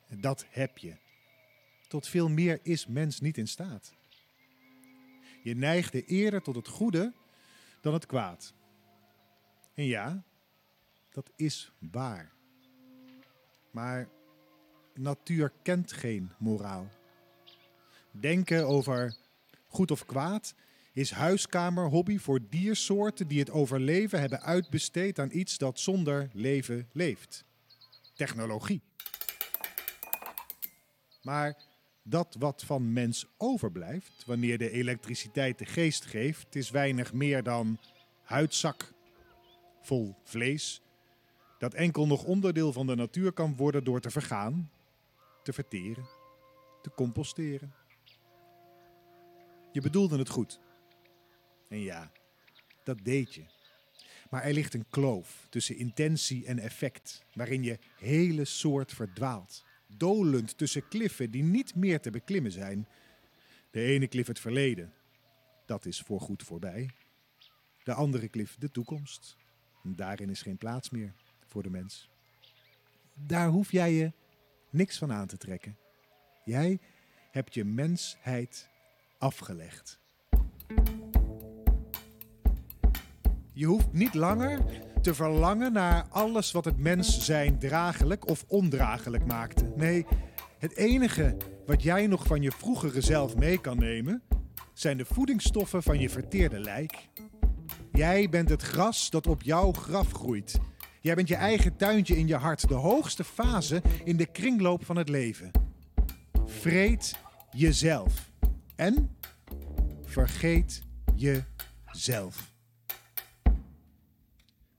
dat 0.09 0.47
heb 0.49 0.79
je. 0.79 0.97
Tot 1.89 2.09
veel 2.09 2.29
meer 2.29 2.61
is 2.63 2.87
mens 2.87 3.21
niet 3.21 3.39
in 3.39 3.49
staat. 3.49 3.96
Je 5.47 5.55
neigde 5.55 6.05
eerder 6.05 6.43
tot 6.43 6.55
het 6.55 6.69
goede 6.69 7.13
dan 7.81 7.93
het 7.93 8.07
kwaad. 8.07 8.55
En 9.75 9.85
ja, 9.85 10.25
dat 11.11 11.31
is 11.37 11.73
waar. 11.79 12.33
Maar 13.71 14.09
natuur 14.95 15.53
kent 15.63 15.93
geen 15.93 16.33
moraal. 16.39 16.89
Denken 18.11 18.67
over 18.67 19.17
goed 19.67 19.91
of 19.91 20.07
kwaad 20.07 20.55
is 20.93 21.11
huiskamerhobby 21.11 22.19
voor 22.19 22.41
diersoorten 22.49 23.29
die 23.29 23.39
het 23.39 23.51
overleven 23.51 24.21
hebben 24.21 24.43
uitbesteed 24.43 25.19
aan 25.19 25.31
iets 25.33 25.59
dat 25.59 25.81
zonder 25.81 26.31
leven 26.33 26.89
leeft. 26.93 27.45
Technologie. 28.15 28.83
Maar 31.23 31.57
dat 32.09 32.37
wat 32.39 32.63
van 32.65 32.93
mens 32.93 33.27
overblijft, 33.37 34.25
wanneer 34.27 34.59
de 34.59 34.71
elektriciteit 34.71 35.59
de 35.59 35.67
geest 35.67 36.05
geeft, 36.05 36.55
is 36.55 36.71
weinig 36.71 37.13
meer 37.13 37.43
dan 37.43 37.79
huidzak 38.23 38.93
vol 39.81 40.15
vlees, 40.25 40.83
dat 41.59 41.75
enkel 41.75 42.07
nog 42.07 42.25
onderdeel 42.25 42.73
van 42.73 42.87
de 42.87 42.95
natuur 42.95 43.33
kan 43.33 43.57
worden 43.57 43.85
door 43.85 44.01
te 44.01 44.11
vergaan, 44.11 44.71
te 45.43 45.53
verteren, 45.53 46.07
te 46.83 46.91
composteren. 46.95 47.75
Je 49.73 49.81
bedoelde 49.81 50.19
het 50.19 50.29
goed. 50.29 50.61
En 51.69 51.81
ja, 51.81 52.13
dat 52.85 52.99
deed 53.03 53.35
je. 53.35 53.45
Maar 54.31 54.43
er 54.43 54.53
ligt 54.53 54.75
een 54.75 54.87
kloof 54.91 55.47
tussen 55.49 55.77
intentie 55.77 56.47
en 56.47 56.59
effect, 56.59 57.25
waarin 57.35 57.63
je 57.63 57.79
hele 57.99 58.45
soort 58.45 58.93
verdwaalt. 58.93 59.65
Dolend 59.87 60.59
tussen 60.59 60.89
kliffen 60.89 61.31
die 61.31 61.43
niet 61.43 61.75
meer 61.75 62.01
te 62.01 62.11
beklimmen 62.11 62.53
zijn. 62.53 62.89
De 63.71 63.81
ene 63.81 64.07
klif 64.07 64.27
het 64.27 64.41
verleden, 64.41 64.93
dat 65.67 65.87
is 65.87 66.01
voorgoed 66.01 66.43
voorbij. 66.43 66.91
De 67.85 67.93
andere 67.93 68.29
klif 68.29 68.57
de 68.59 68.71
toekomst. 68.71 69.37
Daarin 69.83 70.31
is 70.31 70.43
geen 70.43 70.57
plaats 70.57 70.91
meer 70.91 71.15
voor 71.47 71.63
de 71.63 71.71
mens. 71.71 72.11
Daar 73.15 73.49
hoef 73.49 73.73
jij 73.73 73.93
je 73.93 74.13
niks 74.71 74.99
van 74.99 75.13
aan 75.13 75.27
te 75.27 75.37
trekken. 75.37 75.77
Jij 76.45 76.79
hebt 77.31 77.55
je 77.55 77.65
mensheid 77.65 78.69
afgelegd. 79.19 79.99
Je 83.53 83.67
hoeft 83.67 83.93
niet 83.93 84.15
langer 84.15 84.65
te 85.07 85.15
verlangen 85.15 85.73
naar 85.73 86.07
alles 86.11 86.53
wat 86.53 86.65
het 86.65 86.79
mens 86.79 87.25
zijn 87.25 87.59
dragelijk 87.59 88.29
of 88.29 88.45
ondraaglijk 88.47 89.27
maakte. 89.27 89.73
Nee, 89.77 90.07
het 90.59 90.77
enige 90.77 91.37
wat 91.67 91.83
jij 91.83 92.07
nog 92.07 92.27
van 92.27 92.43
je 92.43 92.51
vroegere 92.51 93.01
zelf 93.01 93.37
mee 93.37 93.61
kan 93.61 93.79
nemen, 93.79 94.23
zijn 94.73 94.97
de 94.97 95.05
voedingsstoffen 95.05 95.83
van 95.83 95.99
je 95.99 96.11
verteerde 96.11 96.61
lijk. 96.61 97.09
Jij 97.93 98.29
bent 98.29 98.49
het 98.49 98.63
gras 98.63 99.11
dat 99.11 99.27
op 99.27 99.43
jouw 99.43 99.73
graf 99.73 100.13
groeit. 100.13 100.59
Jij 101.01 101.15
bent 101.15 101.29
je 101.29 101.37
eigen 101.37 101.77
tuintje 101.77 102.17
in 102.17 102.27
je 102.27 102.37
hart, 102.37 102.69
de 102.69 102.75
hoogste 102.75 103.25
fase 103.25 103.83
in 104.05 104.17
de 104.17 104.27
kringloop 104.27 104.85
van 104.85 104.97
het 104.97 105.09
leven. 105.09 105.51
Vreet 106.45 107.19
jezelf. 107.51 108.31
En 108.77 109.17
vergeet 110.05 110.83
jezelf. 111.15 112.56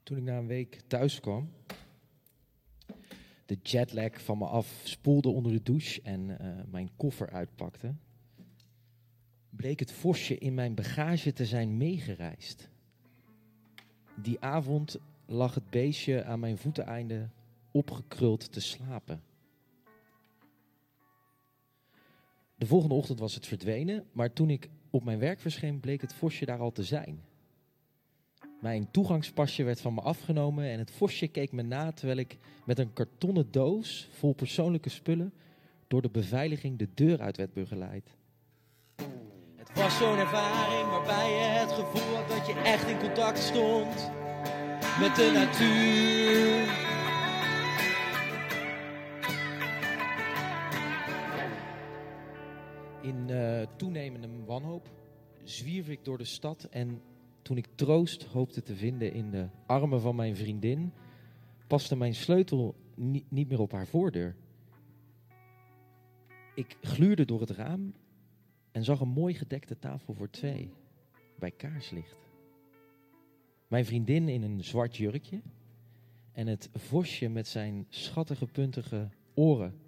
Toen 0.07 0.17
ik 0.17 0.23
na 0.23 0.37
een 0.37 0.47
week 0.47 0.81
thuis 0.87 1.19
kwam, 1.19 1.49
de 3.45 3.57
jetlag 3.61 4.21
van 4.21 4.37
me 4.37 4.45
af 4.45 4.81
spoelde 4.83 5.29
onder 5.29 5.51
de 5.51 5.63
douche 5.63 6.01
en 6.01 6.39
eh, 6.39 6.63
mijn 6.71 6.89
koffer 6.95 7.29
uitpakte, 7.29 7.95
bleek 9.49 9.79
het 9.79 9.91
vosje 9.91 10.37
in 10.37 10.53
mijn 10.53 10.75
bagage 10.75 11.33
te 11.33 11.45
zijn 11.45 11.77
meegereisd. 11.77 12.69
Die 14.15 14.39
avond 14.39 14.97
lag 15.25 15.53
het 15.55 15.69
beestje 15.69 16.23
aan 16.23 16.39
mijn 16.39 16.57
voeteneinde 16.57 17.29
opgekruld 17.71 18.51
te 18.51 18.61
slapen. 18.61 19.23
De 22.55 22.65
volgende 22.65 22.95
ochtend 22.95 23.19
was 23.19 23.35
het 23.35 23.47
verdwenen, 23.47 24.05
maar 24.11 24.33
toen 24.33 24.49
ik 24.49 24.69
op 24.89 25.03
mijn 25.03 25.19
werk 25.19 25.39
verscheen, 25.39 25.79
bleek 25.79 26.01
het 26.01 26.13
vosje 26.13 26.45
daar 26.45 26.59
al 26.59 26.71
te 26.71 26.83
zijn. 26.83 27.26
Mijn 28.59 28.91
toegangspasje 28.91 29.63
werd 29.63 29.81
van 29.81 29.93
me 29.93 30.01
afgenomen 30.01 30.65
en 30.65 30.79
het 30.79 30.91
vosje 30.91 31.27
keek 31.27 31.51
me 31.51 31.61
na 31.61 31.91
terwijl 31.91 32.17
ik 32.17 32.37
met 32.65 32.79
een 32.79 32.93
kartonnen 32.93 33.51
doos 33.51 34.09
vol 34.11 34.33
persoonlijke 34.33 34.89
spullen 34.89 35.33
door 35.87 36.01
de 36.01 36.09
beveiliging 36.09 36.77
de 36.77 36.89
deur 36.93 37.21
uit 37.21 37.37
werd 37.37 37.53
begeleid. 37.53 38.15
Het 39.55 39.73
was 39.73 39.97
zo'n 39.97 40.17
ervaring 40.17 40.89
waarbij 40.89 41.29
je 41.31 41.39
het 41.39 41.71
gevoel 41.71 42.15
had 42.15 42.29
dat 42.29 42.47
je 42.47 42.53
echt 42.53 42.87
in 42.87 42.99
contact 42.99 43.39
stond 43.39 44.11
met 44.99 45.15
de 45.15 45.31
natuur. 45.33 46.85
In 53.01 53.29
eh, 53.29 53.67
toenemende 53.75 54.29
wanhoop 54.45 54.89
zwierf 55.43 55.89
ik 55.89 56.05
door 56.05 56.17
de 56.17 56.25
stad 56.25 56.67
en 56.69 57.01
toen 57.47 57.57
ik 57.57 57.67
troost 57.75 58.23
hoopte 58.23 58.61
te 58.61 58.75
vinden 58.75 59.13
in 59.13 59.29
de 59.31 59.47
armen 59.65 60.01
van 60.01 60.15
mijn 60.15 60.35
vriendin, 60.35 60.93
paste 61.67 61.95
mijn 61.95 62.15
sleutel 62.15 62.75
ni- 62.95 63.25
niet 63.29 63.49
meer 63.49 63.59
op 63.59 63.71
haar 63.71 63.87
voordeur. 63.87 64.35
Ik 66.55 66.77
gluurde 66.81 67.25
door 67.25 67.39
het 67.39 67.49
raam 67.49 67.93
en 68.71 68.83
zag 68.83 68.99
een 68.99 69.07
mooi 69.07 69.33
gedekte 69.33 69.79
tafel 69.79 70.13
voor 70.13 70.29
twee, 70.29 70.73
bij 71.39 71.51
kaarslicht. 71.51 72.17
Mijn 73.67 73.85
vriendin 73.85 74.29
in 74.29 74.43
een 74.43 74.63
zwart 74.63 74.97
jurkje 74.97 75.41
en 76.31 76.47
het 76.47 76.69
vosje 76.73 77.29
met 77.29 77.47
zijn 77.47 77.85
schattige 77.89 78.45
puntige 78.45 79.09
oren. 79.33 79.79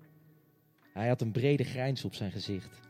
Hij 0.93 1.07
had 1.07 1.21
een 1.21 1.31
brede 1.31 1.63
grijns 1.63 2.05
op 2.05 2.13
zijn 2.13 2.31
gezicht. 2.31 2.88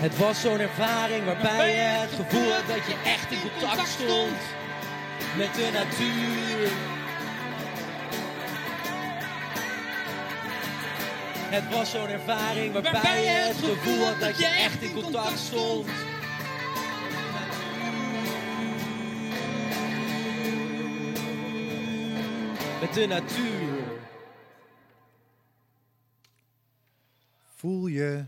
Het 0.00 0.16
was 0.16 0.40
zo'n 0.40 0.58
ervaring 0.58 1.24
waarbij 1.24 1.70
je 1.70 1.80
het 1.80 2.10
gevoel 2.10 2.52
had 2.52 2.66
dat 2.66 2.86
je 2.86 3.00
echt 3.04 3.30
in 3.30 3.40
contact 3.40 3.88
stond 3.88 4.38
met 5.36 5.54
de 5.54 5.70
natuur. 5.72 6.70
Het 11.50 11.68
was 11.74 11.90
zo'n 11.90 12.08
ervaring 12.08 12.72
waarbij 12.72 13.22
je 13.22 13.28
het 13.28 13.56
gevoel 13.56 14.04
had 14.04 14.20
dat 14.20 14.38
je 14.38 14.46
echt 14.46 14.82
in 14.82 15.02
contact 15.02 15.38
stond. 15.38 15.86
Met 22.80 22.94
de 22.94 23.06
natuur. 23.06 23.82
Voel 27.56 27.86
je 27.86 28.24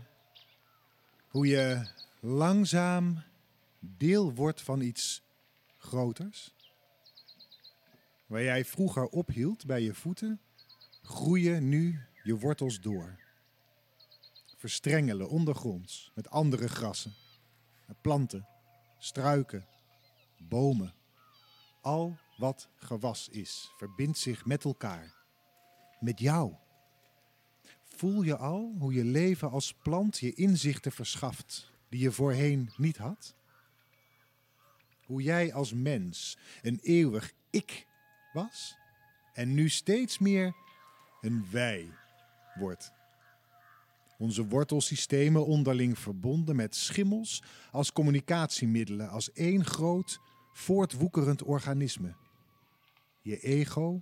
hoe 1.33 1.47
je 1.47 1.87
langzaam 2.19 3.23
deel 3.79 4.33
wordt 4.33 4.61
van 4.61 4.81
iets 4.81 5.23
groters? 5.77 6.53
Waar 8.25 8.43
jij 8.43 8.65
vroeger 8.65 9.05
ophield 9.05 9.65
bij 9.65 9.81
je 9.81 9.93
voeten, 9.93 10.41
groeien 11.01 11.69
nu 11.69 11.99
je 12.23 12.37
wortels 12.37 12.81
door. 12.81 13.19
Verstrengelen 14.57 15.29
ondergronds 15.29 16.11
met 16.15 16.29
andere 16.29 16.67
grassen, 16.67 17.13
planten, 18.01 18.47
struiken, 18.97 19.67
bomen. 20.37 20.93
Al 21.81 22.17
wat 22.37 22.69
gewas 22.75 23.29
is, 23.29 23.71
verbindt 23.77 24.17
zich 24.17 24.45
met 24.45 24.63
elkaar. 24.63 25.13
Met 25.99 26.19
jou. 26.19 26.53
Voel 28.03 28.21
je 28.21 28.37
al 28.37 28.75
hoe 28.79 28.93
je 28.93 29.03
leven 29.03 29.51
als 29.51 29.73
plant 29.73 30.19
je 30.19 30.33
inzichten 30.33 30.91
verschaft 30.91 31.71
die 31.89 31.99
je 31.99 32.11
voorheen 32.11 32.71
niet 32.77 32.97
had? 32.97 33.35
Hoe 35.05 35.21
jij 35.21 35.53
als 35.53 35.73
mens 35.73 36.37
een 36.61 36.79
eeuwig 36.81 37.33
ik 37.49 37.87
was 38.33 38.77
en 39.33 39.53
nu 39.53 39.69
steeds 39.69 40.17
meer 40.17 40.55
een 41.21 41.45
wij 41.51 41.87
wordt. 42.53 42.91
Onze 44.17 44.47
wortelsystemen 44.47 45.45
onderling 45.45 45.99
verbonden 45.99 46.55
met 46.55 46.75
schimmels 46.75 47.43
als 47.71 47.91
communicatiemiddelen, 47.91 49.09
als 49.09 49.31
één 49.31 49.65
groot 49.65 50.19
voortwoekerend 50.51 51.43
organisme. 51.43 52.15
Je 53.21 53.39
ego 53.39 54.01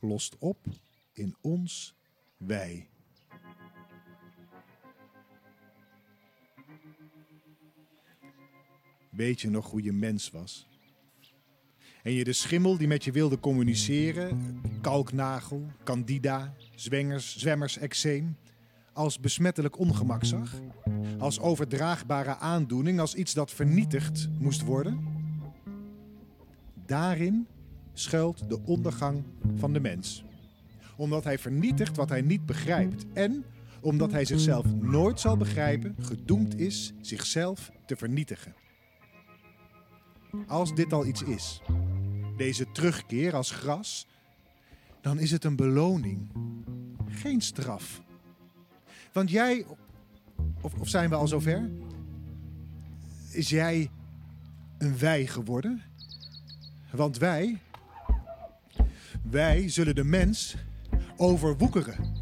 lost 0.00 0.36
op 0.38 0.66
in 1.12 1.36
ons 1.40 1.94
wij. 2.36 2.88
Weet 9.16 9.40
je 9.40 9.50
nog 9.50 9.70
hoe 9.70 9.82
je 9.82 9.92
mens 9.92 10.30
was? 10.30 10.68
En 12.02 12.12
je 12.12 12.24
de 12.24 12.32
schimmel 12.32 12.76
die 12.76 12.86
met 12.86 13.04
je 13.04 13.12
wilde 13.12 13.40
communiceren, 13.40 14.60
kalknagel, 14.80 15.66
candida, 15.84 16.54
zwengers, 16.74 17.38
zwemmers, 17.38 17.78
eczeem, 17.78 18.36
als 18.92 19.20
besmettelijk 19.20 19.78
ongemak 19.78 20.24
zag? 20.24 20.54
Als 21.18 21.40
overdraagbare 21.40 22.36
aandoening, 22.36 23.00
als 23.00 23.14
iets 23.14 23.34
dat 23.34 23.50
vernietigd 23.50 24.28
moest 24.38 24.62
worden? 24.62 25.04
Daarin 26.86 27.46
schuilt 27.92 28.48
de 28.48 28.60
ondergang 28.64 29.24
van 29.56 29.72
de 29.72 29.80
mens. 29.80 30.24
Omdat 30.96 31.24
hij 31.24 31.38
vernietigt 31.38 31.96
wat 31.96 32.08
hij 32.08 32.20
niet 32.20 32.46
begrijpt 32.46 33.04
en 33.12 33.44
omdat 33.80 34.12
hij 34.12 34.24
zichzelf 34.24 34.74
nooit 34.74 35.20
zal 35.20 35.36
begrijpen, 35.36 35.94
gedoemd 36.00 36.58
is 36.58 36.92
zichzelf 37.00 37.70
te 37.86 37.96
vernietigen. 37.96 38.54
Als 40.46 40.74
dit 40.74 40.92
al 40.92 41.06
iets 41.06 41.22
is, 41.22 41.62
deze 42.36 42.72
terugkeer 42.72 43.34
als 43.34 43.50
gras, 43.50 44.06
dan 45.00 45.18
is 45.18 45.30
het 45.30 45.44
een 45.44 45.56
beloning, 45.56 46.30
geen 47.08 47.40
straf. 47.40 48.02
Want 49.12 49.30
jij, 49.30 49.66
of, 50.60 50.74
of 50.74 50.88
zijn 50.88 51.08
we 51.08 51.14
al 51.14 51.28
zover? 51.28 51.70
Is 53.30 53.48
jij 53.48 53.90
een 54.78 54.98
wij 54.98 55.26
geworden? 55.26 55.82
Want 56.90 57.18
wij, 57.18 57.58
wij 59.22 59.68
zullen 59.68 59.94
de 59.94 60.04
mens 60.04 60.56
overwoekeren. 61.16 62.14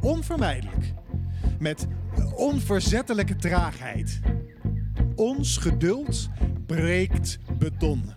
Onvermijdelijk. 0.00 0.92
Met 1.58 1.86
onverzettelijke 2.34 3.36
traagheid. 3.36 4.20
Ons 5.14 5.56
geduld 5.56 6.28
breekt 6.74 7.38
beton. 7.58 8.12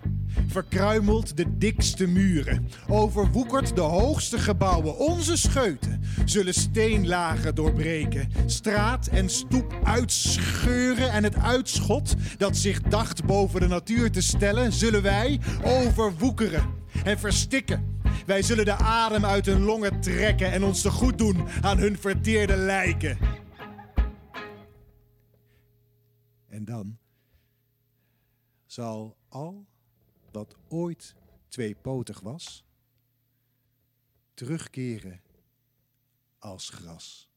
Verkruimelt 0.48 1.38
de 1.38 1.58
dikste 1.58 2.08
muren. 2.08 2.68
Overwoekert 2.88 3.76
de 3.76 3.82
hoogste 3.82 4.38
gebouwen. 4.38 4.98
Onze 4.98 5.38
scheuten 5.38 6.02
zullen 6.26 6.54
steenlagen 6.54 7.56
doorbreken. 7.56 8.30
Straat 8.46 9.08
en 9.08 9.30
stoep 9.30 9.80
uitscheuren. 9.84 11.12
En 11.12 11.24
het 11.24 11.36
uitschot 11.36 12.16
dat 12.38 12.58
zich 12.58 12.82
dacht 12.82 13.26
boven 13.26 13.60
de 13.60 13.68
natuur 13.68 14.12
te 14.12 14.22
stellen, 14.22 14.72
zullen 14.72 15.02
wij 15.02 15.40
overwoekeren 15.64 16.64
en 17.04 17.20
verstikken. 17.20 18.00
Wij 18.26 18.42
zullen 18.42 18.66
de 18.66 18.76
adem 18.78 19.26
uit 19.26 19.46
hun 19.46 19.62
longen 19.62 20.02
trekken 20.02 20.52
en 20.52 20.64
ons 20.64 20.82
te 20.82 20.92
goed 20.92 21.18
doen 21.18 21.48
aan 21.62 21.78
hun 21.78 21.98
verteerde 21.98 22.56
lijken. 22.56 23.18
En 26.50 26.66
dan 26.66 26.98
zal 28.74 29.18
al 29.28 29.66
wat 30.32 30.56
ooit 30.68 31.16
tweepotig 31.48 32.20
was, 32.20 32.66
terugkeren 34.34 35.22
als 36.40 36.70
gras. 36.70 37.30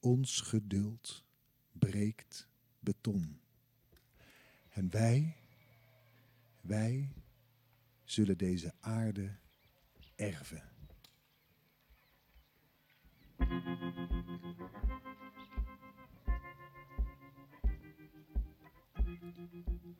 Ons 0.00 0.40
geduld 0.40 1.24
breekt 1.72 2.48
beton. 2.78 3.40
En 4.68 4.90
wij, 4.90 5.36
wij 6.60 7.12
zullen 8.04 8.38
deze 8.38 8.74
aarde 8.80 9.36
erven. 10.14 10.73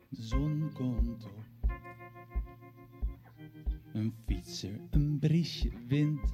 De 0.09 0.23
zon 0.23 0.71
komt 0.75 1.25
op. 1.25 1.71
Een 3.93 4.15
fietser, 4.27 4.81
een 4.91 5.19
briesje 5.19 5.71
wind. 5.89 6.33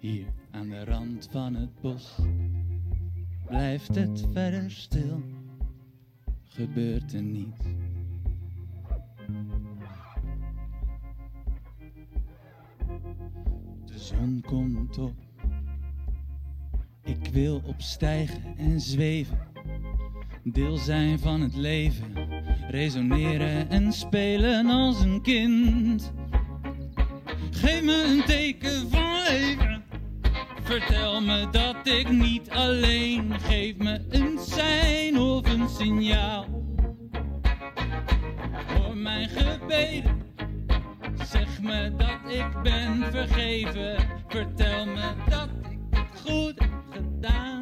Hier 0.00 0.26
aan 0.50 0.68
de 0.68 0.84
rand 0.84 1.28
van 1.30 1.54
het 1.54 1.80
bos 1.80 2.18
blijft 3.46 3.94
het 3.94 4.26
verder 4.32 4.70
stil. 4.70 5.22
Gebeurt 6.44 7.12
er 7.12 7.22
niets. 7.22 7.64
De 13.84 13.98
zon 13.98 14.42
komt 14.46 14.98
op. 14.98 15.14
Ik 17.02 17.26
wil 17.32 17.62
opstijgen 17.64 18.56
en 18.56 18.80
zweven. 18.80 19.49
Deel 20.42 20.76
zijn 20.76 21.18
van 21.18 21.40
het 21.40 21.56
leven. 21.56 22.14
Resoneren 22.68 23.70
en 23.70 23.92
spelen 23.92 24.66
als 24.66 25.00
een 25.00 25.22
kind. 25.22 26.12
Geef 27.50 27.82
me 27.82 28.04
een 28.04 28.24
teken 28.24 28.90
van 28.90 29.22
leven. 29.28 29.84
Vertel 30.62 31.20
me 31.20 31.48
dat 31.50 31.76
ik 31.86 32.10
niet 32.10 32.50
alleen. 32.50 33.40
Geef 33.40 33.76
me 33.76 34.04
een 34.08 34.38
sein 34.38 35.18
of 35.18 35.52
een 35.52 35.68
signaal. 35.68 36.46
Hoor 38.66 38.96
mijn 38.96 39.28
gebeden. 39.28 40.22
Zeg 41.30 41.62
me 41.62 41.92
dat 41.96 42.32
ik 42.34 42.62
ben 42.62 43.04
vergeven. 43.10 43.96
Vertel 44.28 44.86
me 44.86 45.12
dat 45.28 45.48
ik 45.70 45.78
het 45.90 46.20
goed 46.30 46.58
heb 46.58 46.72
gedaan. 46.90 47.59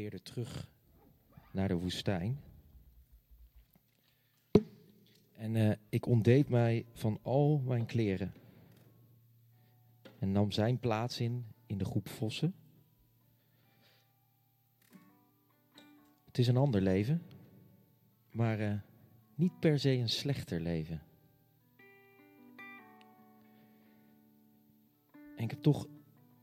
Keerde 0.00 0.22
terug 0.22 0.70
naar 1.50 1.68
de 1.68 1.74
woestijn. 1.74 2.40
En 5.36 5.56
eh, 5.56 5.76
ik 5.88 6.06
ontdeed 6.06 6.48
mij 6.48 6.86
van 6.92 7.18
al 7.22 7.58
mijn 7.58 7.86
kleren. 7.86 8.34
En 10.18 10.32
nam 10.32 10.50
zijn 10.50 10.78
plaats 10.78 11.20
in, 11.20 11.46
in 11.66 11.78
de 11.78 11.84
groep 11.84 12.08
vossen. 12.08 12.54
Het 16.24 16.38
is 16.38 16.46
een 16.46 16.56
ander 16.56 16.80
leven, 16.80 17.22
maar 18.30 18.60
eh, 18.60 18.78
niet 19.34 19.60
per 19.60 19.78
se 19.78 19.90
een 19.90 20.08
slechter 20.08 20.60
leven. 20.60 21.02
En 25.36 25.44
ik 25.44 25.50
heb 25.50 25.62
toch 25.62 25.86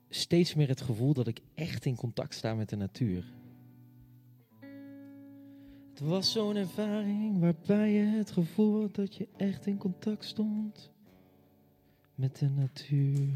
steeds 0.09 0.53
meer 0.53 0.67
het 0.67 0.81
gevoel 0.81 1.13
dat 1.13 1.27
ik 1.27 1.39
echt 1.53 1.85
in 1.85 1.95
contact 1.95 2.33
sta 2.33 2.53
met 2.53 2.69
de 2.69 2.75
natuur. 2.75 3.45
Het 5.97 6.07
was 6.07 6.31
zo'n 6.31 6.55
ervaring 6.55 7.39
waarbij 7.39 7.91
je 7.91 8.03
het 8.17 8.31
gevoel 8.31 8.81
had 8.81 8.95
dat 8.95 9.15
je 9.15 9.27
echt 9.37 9.65
in 9.65 9.77
contact 9.77 10.25
stond 10.25 10.91
met 12.15 12.39
de 12.39 12.49
natuur. 12.49 13.33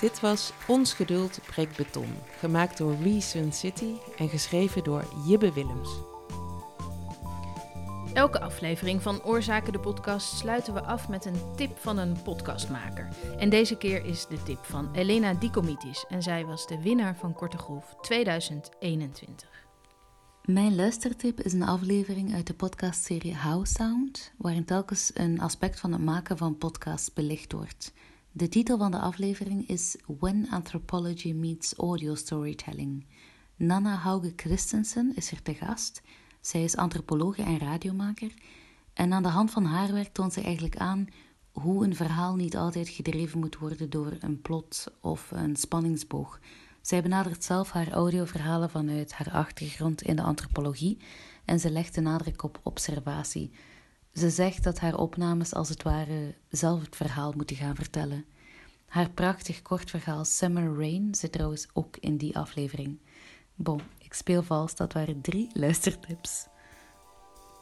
Dit 0.00 0.20
was 0.20 0.52
Ons 0.68 0.92
Geduld 0.92 1.38
breekt 1.46 1.76
beton, 1.76 2.14
gemaakt 2.38 2.78
door 2.78 2.98
We 2.98 3.20
Sun 3.20 3.52
City 3.52 3.92
en 4.16 4.28
geschreven 4.28 4.84
door 4.84 5.04
Jibbe 5.26 5.52
Willems. 5.52 6.17
Elke 8.18 8.40
aflevering 8.40 9.02
van 9.02 9.22
Oorzaken 9.22 9.72
de 9.72 9.78
podcast 9.78 10.36
sluiten 10.36 10.74
we 10.74 10.82
af 10.82 11.08
met 11.08 11.24
een 11.24 11.40
tip 11.56 11.78
van 11.78 11.98
een 11.98 12.22
podcastmaker. 12.22 13.08
En 13.38 13.50
deze 13.50 13.76
keer 13.76 14.04
is 14.04 14.26
de 14.26 14.42
tip 14.42 14.64
van 14.64 14.94
Elena 14.94 15.34
Dikomitis 15.34 16.04
en 16.08 16.22
zij 16.22 16.44
was 16.44 16.66
de 16.66 16.82
winnaar 16.82 17.16
van 17.16 17.32
Korte 17.32 17.58
Golf 17.58 17.96
2021. 18.00 19.48
Mijn 20.44 20.74
luistertip 20.74 21.40
is 21.40 21.52
een 21.52 21.62
aflevering 21.62 22.34
uit 22.34 22.46
de 22.46 22.54
podcastserie 22.54 23.38
How 23.38 23.66
Sound, 23.66 24.32
waarin 24.36 24.64
telkens 24.64 25.10
een 25.14 25.40
aspect 25.40 25.80
van 25.80 25.92
het 25.92 26.02
maken 26.02 26.36
van 26.36 26.58
podcasts 26.58 27.12
belicht 27.12 27.52
wordt. 27.52 27.92
De 28.32 28.48
titel 28.48 28.78
van 28.78 28.90
de 28.90 28.98
aflevering 28.98 29.68
is 29.68 29.96
When 30.18 30.50
Anthropology 30.50 31.32
Meets 31.32 31.74
Audio 31.74 32.14
Storytelling. 32.14 33.06
Nana 33.56 33.94
Hauge 33.94 34.32
Christensen 34.36 35.12
is 35.14 35.30
er 35.30 35.42
te 35.42 35.54
gast. 35.54 36.02
Zij 36.40 36.64
is 36.64 36.76
antropologe 36.76 37.42
en 37.42 37.58
radiomaker. 37.58 38.32
En 38.92 39.12
aan 39.12 39.22
de 39.22 39.28
hand 39.28 39.50
van 39.50 39.64
haar 39.64 39.92
werk 39.92 40.12
toont 40.12 40.32
zij 40.32 40.42
eigenlijk 40.42 40.76
aan 40.76 41.06
hoe 41.52 41.84
een 41.84 41.96
verhaal 41.96 42.34
niet 42.34 42.56
altijd 42.56 42.88
gedreven 42.88 43.38
moet 43.38 43.58
worden 43.58 43.90
door 43.90 44.16
een 44.20 44.42
plot 44.42 44.86
of 45.00 45.30
een 45.30 45.56
spanningsboog. 45.56 46.40
Zij 46.80 47.02
benadert 47.02 47.44
zelf 47.44 47.70
haar 47.70 47.90
audioverhalen 47.90 48.70
vanuit 48.70 49.12
haar 49.12 49.30
achtergrond 49.30 50.02
in 50.02 50.16
de 50.16 50.22
antropologie 50.22 50.98
en 51.44 51.60
ze 51.60 51.70
legt 51.70 51.94
de 51.94 52.00
nadruk 52.00 52.42
op 52.42 52.60
observatie. 52.62 53.50
Ze 54.12 54.30
zegt 54.30 54.64
dat 54.64 54.78
haar 54.78 54.96
opnames 54.96 55.54
als 55.54 55.68
het 55.68 55.82
ware 55.82 56.34
zelf 56.48 56.80
het 56.80 56.96
verhaal 56.96 57.32
moeten 57.36 57.56
gaan 57.56 57.74
vertellen. 57.74 58.24
Haar 58.86 59.10
prachtig 59.10 59.62
kort 59.62 59.90
verhaal 59.90 60.24
Summer 60.24 60.74
Rain 60.74 61.14
zit 61.14 61.32
trouwens 61.32 61.68
ook 61.72 61.96
in 61.96 62.16
die 62.16 62.36
aflevering. 62.36 62.98
Bon, 63.54 63.80
ik 64.08 64.14
speel 64.14 64.42
dat 64.74 64.92
waren 64.92 65.20
drie 65.20 65.50
luistertips. 65.52 66.46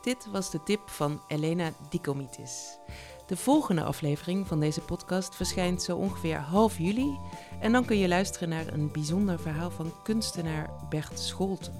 Dit 0.03 0.27
was 0.31 0.51
de 0.51 0.63
tip 0.63 0.81
van 0.89 1.21
Elena 1.29 1.71
Dikomitis. 1.91 2.79
De 3.27 3.37
volgende 3.37 3.83
aflevering 3.83 4.47
van 4.47 4.61
deze 4.61 4.81
podcast 4.81 5.35
verschijnt 5.35 5.83
zo 5.83 5.97
ongeveer 5.97 6.37
half 6.37 6.79
juli. 6.79 7.19
En 7.61 7.73
dan 7.73 7.85
kun 7.85 7.99
je 7.99 8.09
luisteren 8.09 8.49
naar 8.49 8.73
een 8.73 8.93
bijzonder 8.93 9.41
verhaal 9.41 9.71
van 9.71 9.93
kunstenaar 10.03 10.71
Bert 10.89 11.19
Scholten. 11.19 11.75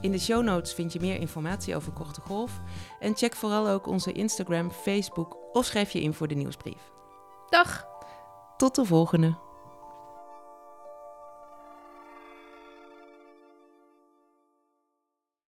In 0.00 0.12
de 0.12 0.18
show 0.18 0.42
notes 0.42 0.72
vind 0.72 0.92
je 0.92 1.00
meer 1.00 1.20
informatie 1.20 1.76
over 1.76 1.92
Korte 1.92 2.20
Golf. 2.20 2.60
En 3.00 3.16
check 3.16 3.34
vooral 3.34 3.68
ook 3.68 3.86
onze 3.86 4.12
Instagram, 4.12 4.70
Facebook 4.70 5.36
of 5.52 5.64
schrijf 5.64 5.90
je 5.90 6.02
in 6.02 6.14
voor 6.14 6.28
de 6.28 6.34
nieuwsbrief. 6.34 6.90
Dag! 7.48 7.86
Tot 8.56 8.74
de 8.74 8.84
volgende! 8.84 9.51